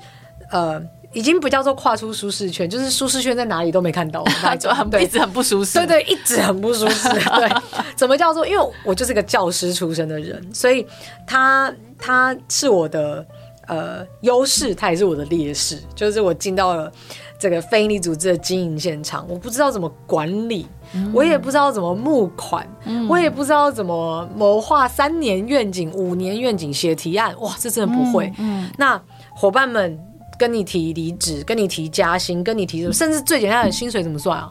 [0.50, 0.82] 呃。
[1.14, 4.22] 已经不叫做跨出舒适圈，就是舒适圈在哪里都没看到，
[4.60, 5.78] 就很一直很不舒适。
[5.78, 7.08] 对对，一直很不舒适。
[7.36, 7.50] 对，
[7.96, 8.46] 怎么叫做？
[8.46, 10.86] 因为我就是个教师出身的人，所以
[11.26, 13.26] 他他是我的
[13.66, 15.82] 呃优势，他也是我的劣势。
[15.94, 16.92] 就是我进到了
[17.38, 27.34] 这个非营利组织的经营现场，我不知道怎么管理，嗯、我也不知道怎么募款，嗯、我也不知道怎么谋划三年愿景、五年愿景、写提案。
[27.40, 28.26] 哇，这真的不会。
[28.36, 29.00] 嗯，嗯那
[29.32, 29.98] 伙伴们。
[30.38, 34.50] 跟你提离职，跟你提加薪，跟你提什么，甚至最简单的薪水怎么算啊？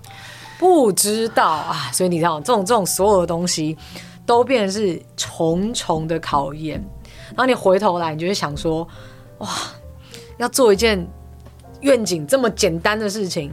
[0.59, 3.77] 不知道啊，所以你知道这种这种所有的东西
[4.25, 6.83] 都变成是重重的考验。
[7.29, 8.87] 然后你回头来，你就会想说，
[9.37, 9.47] 哇，
[10.37, 11.07] 要做一件
[11.81, 13.51] 愿景这么简单的事情，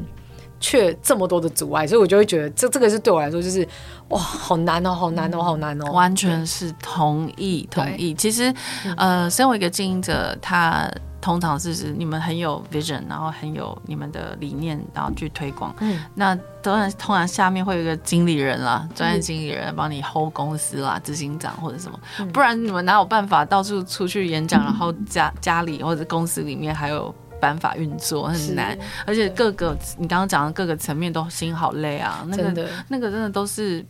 [0.59, 3.68] 却这么多的阻碍，所以我就会觉得这这个是对我来说就是
[4.09, 5.93] 哇，好难哦，好难哦，好难哦。
[5.93, 8.15] 完全是同意同意。
[8.15, 8.55] 其实，
[8.97, 10.91] 呃，身为一个经营者，他。
[11.25, 15.75] 通常是是你们很有 vision，然后很有你们的理念，然后去推广。
[15.81, 27.15] 嗯，那当然，通常下面会有一个经理人啦，专业经理人帮你 hold 公司啦，执行长或者什么，嗯、不然你们哪有办法到处出去演讲，然后家家里或者公司里面还有
[27.45, 28.79] 办法运作，很难。
[29.07, 33.85] 而且各个你刚刚讲的各个层面都心好累啊，那个那个真的都是。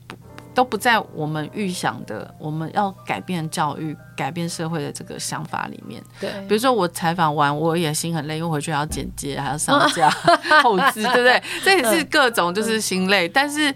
[0.54, 6.00] 都不在我们预想的，我们要改变教育、改变社会的这个想法里面。
[6.20, 10.08] 对，比如说我采访完，我也心很累，因为回去还要剪接，还要上架、
[10.62, 11.42] 后置，对不对？
[11.64, 13.74] 这也是各种就是心累，但是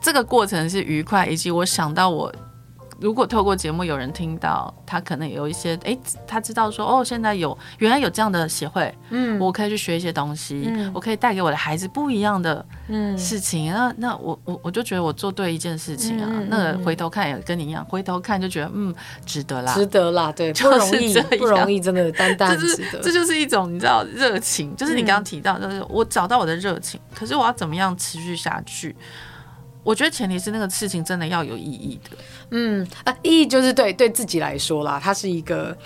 [0.00, 2.32] 这个过程是愉快，以及我想到我。
[3.04, 5.94] 如果透过节目有人听到，他可能有一些哎，
[6.26, 13.14] 他知道说哦，现在有原来有这样的协会，嗯，我可以去学一些东西，嗯，我可以带给我的孩子不一样的嗯。
[13.18, 18.94] 事情，那那我我我就觉得我做对一件事情啊，嗯，那回头看也跟你一样，回头看就觉得嗯
[19.26, 28.96] 值得啦，值得啦，对，不容易，不容易，真的单单值得，这就是一种你知道热情，就是你刚刚提到，就是我找到我的热情，可是我要怎么样持续下去？
[29.84, 32.16] 我觉得前提是那个事情真的要有意义的。
[32.50, 35.76] 嗯啊，意义就是对对自己来说啦，它是一个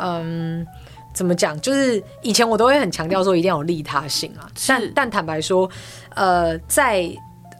[0.00, 0.66] 嗯，
[1.12, 1.60] 怎么讲？
[1.60, 5.68] 就是以前我都会很强调说一定要有利他性啊，但但坦白说，
[6.14, 7.10] 呃，在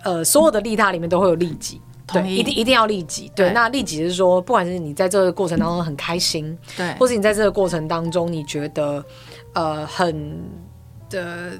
[0.04, 1.80] 呃所有的利他里面都会有利己。
[2.10, 3.30] 对，一定一定要利己。
[3.36, 9.04] 对，那利己是说，不管是你在这个过程当中很开心，对，或是你在这个过程当中你觉得
[9.52, 10.42] 呃很
[11.10, 11.52] 的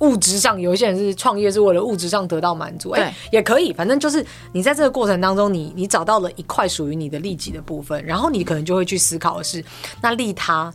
[0.00, 9.64] 物质上，有一些人是创业是为了物质上得到满足，哎、欸，也可以，反正就是你在这个过程当中你，你你找到了一块属于你的利己的部分，然后你可能就会去思考的是，
[10.00, 10.72] 那利他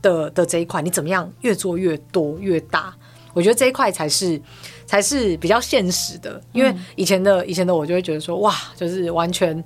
[0.00, 2.94] 的的这一块，你怎么样越做越多越大？
[3.34, 4.40] 我觉得这一块才是。
[4.86, 9.56] 才是比较现实的，因为以前的以前的我就会觉得说，哇，就是完全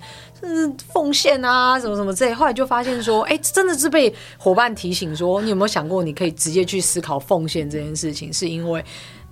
[0.40, 2.32] 是奉献啊，什么什么之类。
[2.32, 8.80] 后来就发现说，哎、欸，真的是被伙伴提醒说，你有没有想过，你可以直接去思考奉献这件事情，是因为，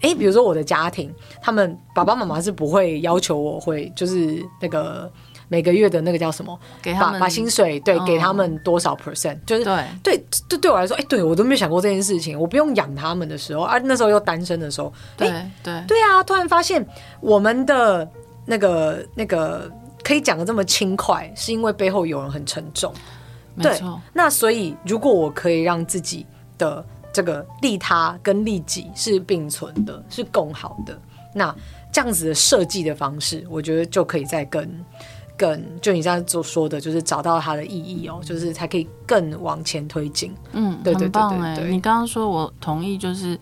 [0.00, 5.10] 哎、欸，比如说我的家庭，他们爸爸妈妈是不会要求我会就是那个。
[5.48, 6.58] 每个月的那个叫什么？
[6.82, 9.38] 给他们把把薪水对、嗯、给他们多少 percent？
[9.46, 12.38] 就是对对对对我来说，哎、欸，对我都没有想过这件事情。
[12.38, 16.22] 我不用养他们的时候，啊，那时候又单身的时候，对、欸、对对啊！
[16.22, 16.86] 突然发现
[17.20, 18.08] 我们的
[18.46, 19.70] 那个那个
[20.02, 22.92] 可以讲的这么轻快，是因为背后有人很沉重。
[23.54, 24.00] 没错。
[24.12, 26.26] 那所以，如果我可以让自己
[26.58, 30.98] 的这个利他跟利己是并存的，是共好的，
[31.32, 31.54] 那
[31.92, 34.68] 这样子的设计的方式，我觉得就可以再更。
[35.36, 40.34] 更就你这样所说的，就是找到它的意义哦，就是才可以更往前推进。
[40.52, 41.70] 嗯，对对对对对。
[41.70, 43.38] 你刚刚说我同意，就是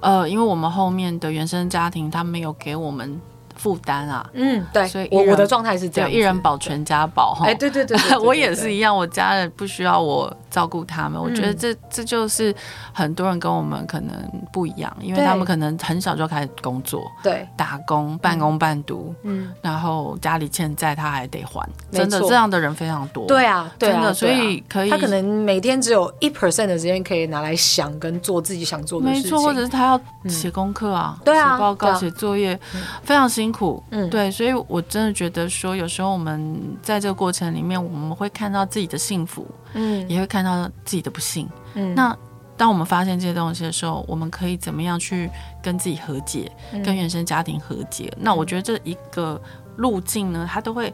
[0.00, 3.20] 呃，因为我们后面的原生家庭，他没有给我们。
[3.56, 7.46] 负担啊，嗯，对，所以我我的状态是这样，一人保全家保哈。
[7.46, 11.20] 哎，对对对，对，对，对，对， 我也是一样，我家人不需要我照顾他们。
[11.20, 12.54] 嗯、我觉得这这就是
[12.92, 14.14] 很多人跟我们可能
[14.52, 23.26] 不一样，因为他们可能很小就开始工作，对，打工半工半读，嗯，然后家里欠债他还得还，真的这样的人非常多。
[23.26, 32.56] 对啊，对啊，真的，所以可以，他可能每天只有一 percent 的时间可以拿来想跟做自己想做的事情，没错，或者是他要写功课啊，对啊，写报告、写作业，
[33.02, 33.82] 非常辛苦。
[33.90, 41.48] 嗯，对，所以我真的觉得说，有时候我们在这个过程里面，我们会看到自己的幸福，嗯，也会看到自己的不幸。
[41.74, 42.16] 嗯，那
[42.56, 45.30] 当我们发现这些东西的时候，我们可以怎么样去
[45.62, 46.50] 跟自己和解，
[46.84, 48.12] 跟原生家庭和解？
[48.18, 49.40] 那我觉得这一个
[49.76, 50.92] 路径呢，它都会。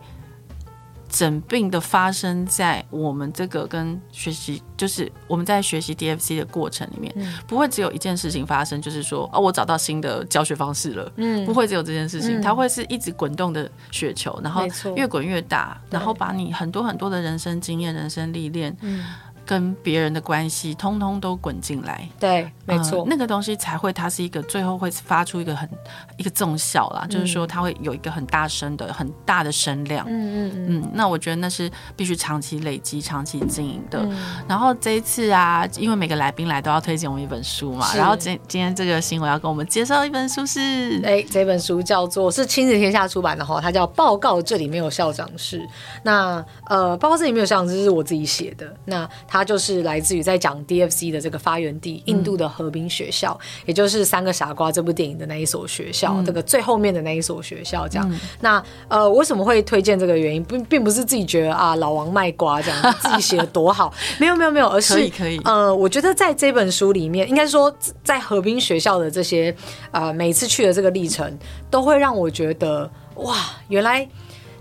[1.13, 14.63] 整病的发生在我们这个跟学习，就是我们在学习 DFC 的过程里面，嗯，不会只有一件事情发生，就是说哦，我找到新的教学方式了，嗯，不会只有这件事情，嗯，它会是一直滚动的雪球，然后
[14.95, 19.05] 越滚越大，然后把你很多很多的人生经验、人生历练，嗯。
[19.51, 25.69] 跟别人的关系，通通都滚进来，对，没错、呃，那个东西才会，它是一个最后会发出一个很
[26.17, 34.17] 一个综效啦、嗯，就是说它会有一个很大声的、很大的声量，嗯嗯嗯，那我觉得那是必须长期累积、长期经营的、嗯。
[34.47, 45.59] 然后这一次啊，因为每个来宾来都要推荐我们一本书嘛，然后今今天这个新闻要跟我们介绍一本书是，哎，这本书叫做是亲子天下出版的哈，它叫《报告这里没有校长室》。
[46.05, 49.40] 那呃，报告这里没有校长室是我自己写的，那它。
[49.41, 57.89] 它就是来自于在讲 DFC 的这个发源地，印度的河滨学校，嗯，也就是《三个傻瓜》这部电影的那一所学校，嗯，这个最后面的那一所学校。
[57.89, 65.39] 这样，嗯，那呃，为什么会推荐这个原因，并并不是自己觉得啊老王卖瓜这样， 自己写的多好，没有没有没有，而是可以可以。
[65.45, 67.75] 呃，我觉得在这本书里面，应该说
[68.05, 69.57] 在河滨学校的这些
[69.91, 71.35] 呃每次去的这个历程，
[71.71, 73.35] 都会让我觉得哇，
[73.69, 74.07] 原来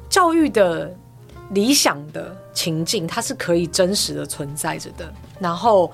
[0.10, 0.90] 教育的。
[1.52, 5.10] 理想的情境，它是可以真实的存在着的。
[5.40, 5.90] 然后，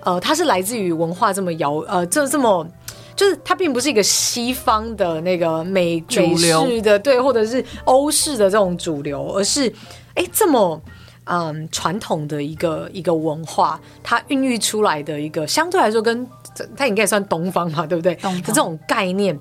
[0.00, 2.66] 呃，它是来自于文化这么遥，呃，这这么，
[3.14, 9.68] 就是它并不是一个西方的那个美美式的对，或者是欧式的这种主流，而是
[10.14, 10.80] 哎、欸、这么
[11.24, 16.26] 嗯传统的一个一个文化，它孕育出来的一个相对来说跟
[16.74, 18.14] 它应该也算东方嘛，对不对？
[18.14, 19.38] 的这种概念，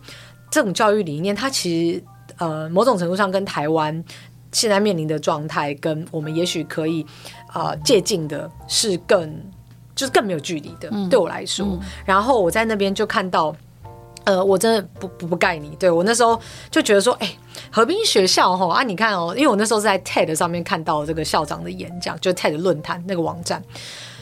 [0.52, 2.04] 这种教育理念，它其实
[2.38, 4.04] 呃某种程度上跟台湾。
[4.56, 7.06] 现在面临的状态，跟我们也许可以
[7.48, 9.30] 啊、呃、借鉴的是更
[9.94, 11.80] 就是更没有距离的、嗯，对我来说、嗯。
[12.06, 13.54] 然后我在那边就看到，
[14.24, 16.40] 呃，我真的不不不盖你，对我那时候
[16.72, 17.38] 就觉得说，哎、欸，
[17.70, 23.62] 河滨学校哈啊，你看哦，因为我那时候是在 TED 上面看到这个校长的演讲，就 TED 论坛那个网站。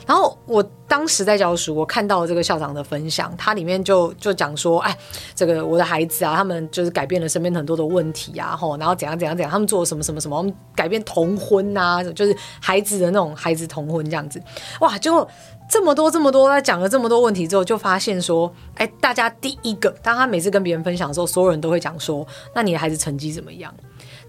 [0.05, 4.97] 然后我当时在教书，我看到了这个校长的分享，他里面就就讲说，哎，
[5.33, 14.41] 这个我的孩子啊，他们就是改变了身边很多的问题啊，吼，然后怎样怎样怎样，他们做了什么什么什么，我们改变童婚啊，就是孩子的那种孩子童婚这样子，
[14.81, 15.27] 哇，结果
[15.69, 23.73] 这么多这么多，他讲了这么多问题之后，就发现说，哎，大家第一个，当他每次跟别人分享的时候，所有人都会讲说，那你的孩子成绩怎么样？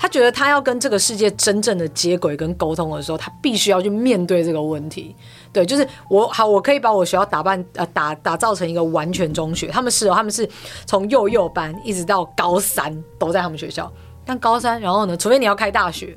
[0.05, 5.16] 他觉得他要跟这个世界真正的接轨跟沟通的时候，他必须要去面对这个问题。
[5.50, 9.68] 对，就是我好，我可以把我学校打扮呃打打造成一个完全中学。
[9.68, 10.46] 他们是哦，他们是
[10.84, 13.90] 从幼幼班一直到高三都在他们学校。
[14.26, 16.14] 但高三，然后呢，除非你要开大学，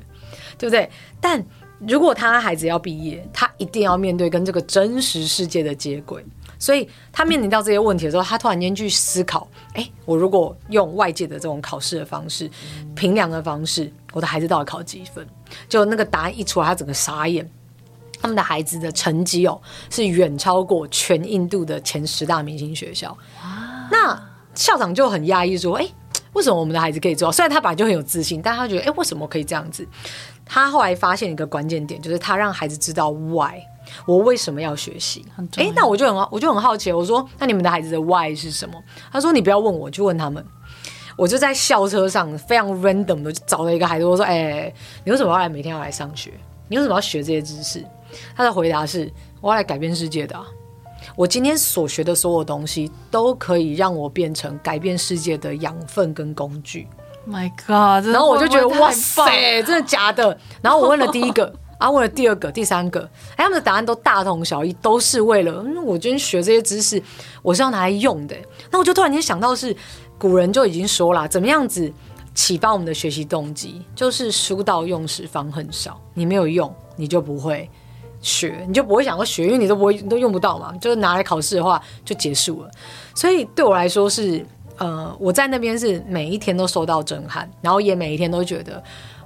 [0.58, 0.90] 对不对？
[1.18, 1.42] 但
[1.78, 6.22] 如果他孩子要毕业，他一定要面对跟这个真实世界的接轨。
[6.58, 12.50] 所以他面临到这些问题的时候，他突然间去思考：哎，我如果用外界的这种考试的方式、
[12.94, 15.26] 评量的方式，我的孩子到底考几分？
[15.68, 17.48] 就那个答案一出来，他整个傻眼。
[18.20, 23.16] 他们的孩子的成绩哦，是远超过全印度的前十大明星学校。
[23.92, 24.20] 那
[24.56, 25.88] 校长就很压抑说：哎，
[26.32, 27.32] 为什么我们的孩子可以做到？
[27.32, 29.86] 虽然他本来就很有自信，但他觉得：哎，为什么可以这样子？
[30.44, 33.60] 他后来发现一个关键点，就是他让孩子知道 why。
[34.06, 35.24] 我为什么要学习？
[35.56, 38.74] 哎、欸，那我就很我就很好奇，我说，那你们的孩子的 why 是什么？
[39.12, 40.44] 他说，你不要问我，就问他们。
[41.16, 44.74] 我就在校车上非常 random 的就找了一个孩子，我说，哎、欸，
[45.04, 46.32] 你为什么要来每天要来上学？
[46.68, 47.84] 你为什么要学这些知识？
[48.36, 50.46] 他的回答是，我要来改变世界的、啊。
[51.16, 56.86] 我今天所学的所有东西都可以让我变成改变世界的养分跟工具。
[57.28, 58.06] My God！
[58.12, 60.38] 然后我就觉得哇塞，真的假的？
[60.62, 61.52] 然后我问了第一个。
[61.78, 67.00] 啊，问了第二个、第三个，哎，他们的答案都大同小异，都是为了，嗯，我今天学这些知识，
[67.40, 68.36] 我是要拿来用的。
[68.70, 69.74] 那我就突然间想到是，
[70.18, 71.90] 古人就已经说了，怎么样子
[72.34, 77.70] 启发我们的学习动机，就是书到用时方恨少，你没有用，你就不会
[78.20, 82.70] 学，你就不会想要学，因为你都不会，都用不到嘛，就是拿来考试的话就结束了。
[83.14, 84.44] 所以对我来说是，
[84.78, 88.82] 呃，我在那边是每一天都受到震撼，然后也每一天都觉得。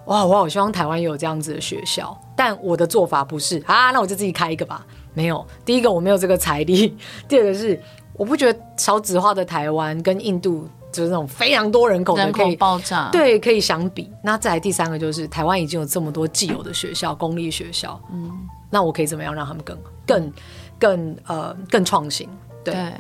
[0.06, 4.84] 哇，我好希望台湾有这样子的学校，但我的做法不是啊，那我就自己开一个吧。
[5.14, 6.96] 没有，第一个我没有这个财力，
[7.28, 7.80] 第二个是
[8.14, 14.10] 我不觉得少子化的台湾跟印度就是那种非常多人口的可以人口爆炸，对，可以相比。
[14.22, 18.30] 那再来第三个就是台湾已经有这么多既有的学校，公立学校，嗯，
[18.70, 20.32] 那我可以怎么样让他们更更
[20.78, 22.28] 更呃更创新？
[22.64, 22.74] 对。
[22.74, 22.92] 对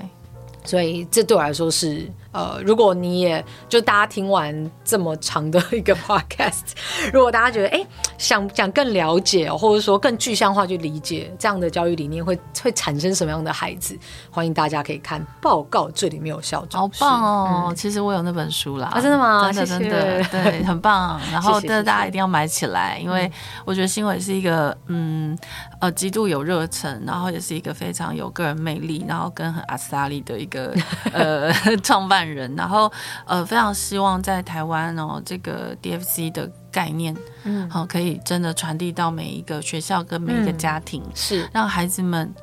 [0.64, 6.72] 所以这对我来说是呃，如果你也就大家听完这么长的一个 podcast，
[7.12, 7.86] 如果大家觉得哎
[8.22, 13.98] 想想更了解，或者说更具象化去理解这样的教育理念会会产生什么样的孩子，
[14.30, 17.64] 欢迎大家可以看报告，这里没有校长，好棒哦！
[17.70, 19.50] 嗯、其实我有那本书啦，啊，真的吗？
[19.52, 21.20] 真的真的对，很棒。
[21.32, 23.30] 然后大家一定要买起来，因为
[23.64, 25.36] 我觉得新伟是一个嗯。
[25.80, 30.72] 呃，极度有热忱，然后也是一个非常有个人魅力，然后跟很阿斯达利的一个
[31.12, 31.52] 呃
[31.82, 32.88] 创办人，然后
[33.26, 37.14] 呃非常希望在台湾哦这个 DFC 的概念，
[37.44, 41.48] 嗯，好可以真的传递到每一个学校跟每一个家庭，嗯、是。
[41.52, 42.34] 让孩子们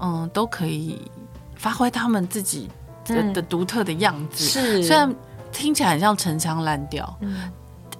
[0.00, 1.00] 嗯都可以
[1.54, 2.68] 发挥他们自己
[3.06, 4.82] 的、独特的样子，是。
[4.82, 5.14] 虽然
[5.52, 7.50] 听起来很像陈腔滥调，嗯。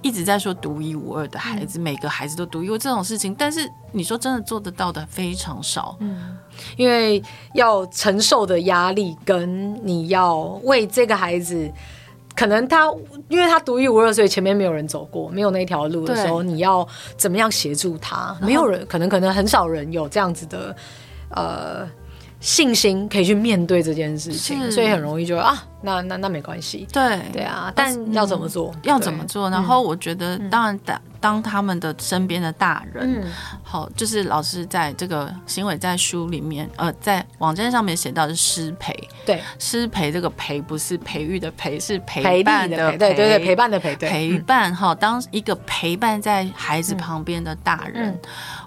[0.01, 6.37] 一直在说独一无二的孩子，嗯、每个孩子都独一无二这种事情，但是你说真的做得到的非常少，嗯，
[6.75, 11.71] 因为要承受的压力跟你要为这个孩子，
[12.35, 12.91] 可能他
[13.29, 18.35] 因为他独一无二，所以前面没有人走过，没有那条路的时候，你要怎么样协助他？
[18.41, 20.75] 没有人，可能可能很少人有这样子的，
[21.29, 21.89] 呃。
[22.39, 26.87] 信心可以去面对这件事情，所以很容易就啊，那那那没关系。
[26.91, 28.71] 对对啊，但要怎么做？
[28.75, 29.49] 嗯、要怎么做？
[29.49, 33.31] 然后我觉得，当然当当他们的身边的大人，嗯、
[33.63, 38.93] 好，就是老师在这个行为在书里面，呃，在网站上面写到的是师培。
[39.25, 42.97] 对，失陪这个陪不是培育的培，是陪伴的陪。
[42.97, 43.95] 对对对，陪伴的陪。
[43.95, 48.19] 陪伴哈，当一个陪伴在孩子旁边的大人。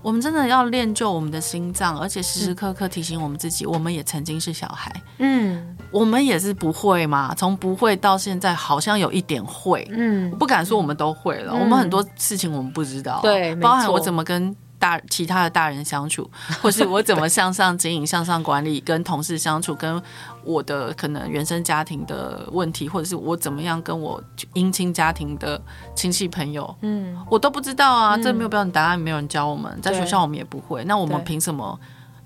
[0.03, 4.93] 我们真的要练就我们的心脏，而且时时刻刻提醒我们自己，我们也曾经是小孩。
[5.19, 9.87] 嗯，我们也是不会嘛，从不会到现在，好像有一点会。
[9.91, 13.21] 嗯，我不敢说我们都会了，嗯、我们很多事情我们不知道。
[13.23, 16.31] 对，包含我怎么跟大其他的大人相处，
[16.61, 20.03] 或是我怎么向上经营、向上管理，跟同事相处，跟。
[20.45, 24.23] 我的可能原生家庭的问题，或者是我怎么样跟我
[24.55, 25.61] 姻亲家庭的
[25.93, 31.77] 亲戚朋友，嗯，我都不知道啊，嗯、这没有标准答案，没有人教我们，在学校我们也不会，那我们凭什么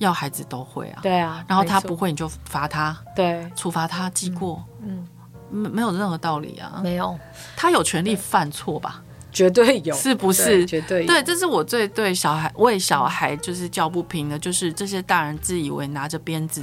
[0.01, 1.01] 要孩子都会啊？
[1.01, 5.07] 对啊，然后他不会你就罚他，对，处罚他记过，嗯，
[5.49, 7.19] 没、嗯、没有任何道理啊，没有，
[7.57, 9.03] 他有权利犯错吧？
[9.33, 10.67] 绝对有，是不是？
[10.67, 16.63] 绝对有对，这是我最对小孩为小孩就是叫不平的，就是这些大人自以为拿着鞭子。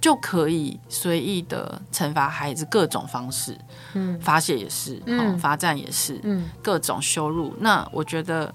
[0.00, 3.56] 就可以随意的惩罚孩子，各种方式，
[3.92, 7.54] 嗯，发泄也是，嗯，罚站也是，嗯，各种羞辱。
[7.60, 8.52] 那我觉得，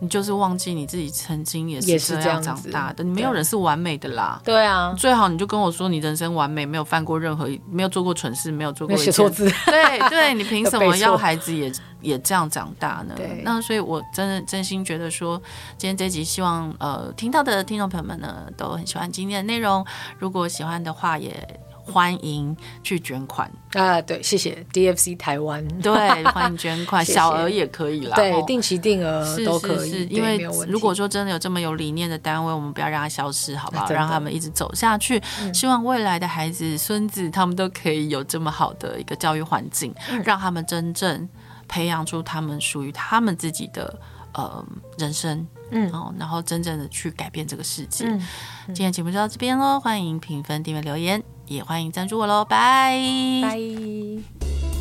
[0.00, 3.04] 你就是忘记你自己曾经也是这样长大的。
[3.04, 4.40] 你没有人是完美的啦。
[4.44, 9.50] 对啊，最好你就跟我说你人生完美，没有犯过任何，没有做过蠢事，没有做过写错字。
[9.66, 11.70] 对 对，你凭什么要孩子也
[12.00, 13.14] 也这样长大呢？
[13.42, 15.40] 那所以，我真的真心觉得说，
[15.76, 19.84] 今天这集希望呃听到的听众朋友们呢都很喜欢今天的内容。
[20.18, 21.60] 如果喜欢的话，也。
[21.90, 24.00] 欢迎去捐款啊！
[24.00, 25.66] 对，谢谢 DFC 台湾。
[25.80, 28.16] 对，欢迎捐款， 谢谢小额也可以啦。
[28.16, 29.90] 对，定期定额都可以。
[29.90, 33.90] 是是是，因为如果说真的有这么有理念的单位，我们不要让它消失，好不好？
[33.90, 35.20] 让他们一直走下去。
[35.40, 41.28] 嗯、希望未来的孩子、孙子，他们都可以有这么好的一个教育环境，嗯、让他们真正
[41.66, 43.98] 培养出他们属于他们自己的
[44.32, 44.64] 呃
[44.96, 45.46] 人生。
[45.72, 48.04] 嗯，哦，然后真正的去改变这个世界。
[48.04, 48.20] 嗯，
[48.66, 51.22] 今天节目就到这边喽，欢迎评分、订阅、留言。
[51.50, 52.96] 也欢迎赞助我喽拜。
[53.42, 54.79] 拜。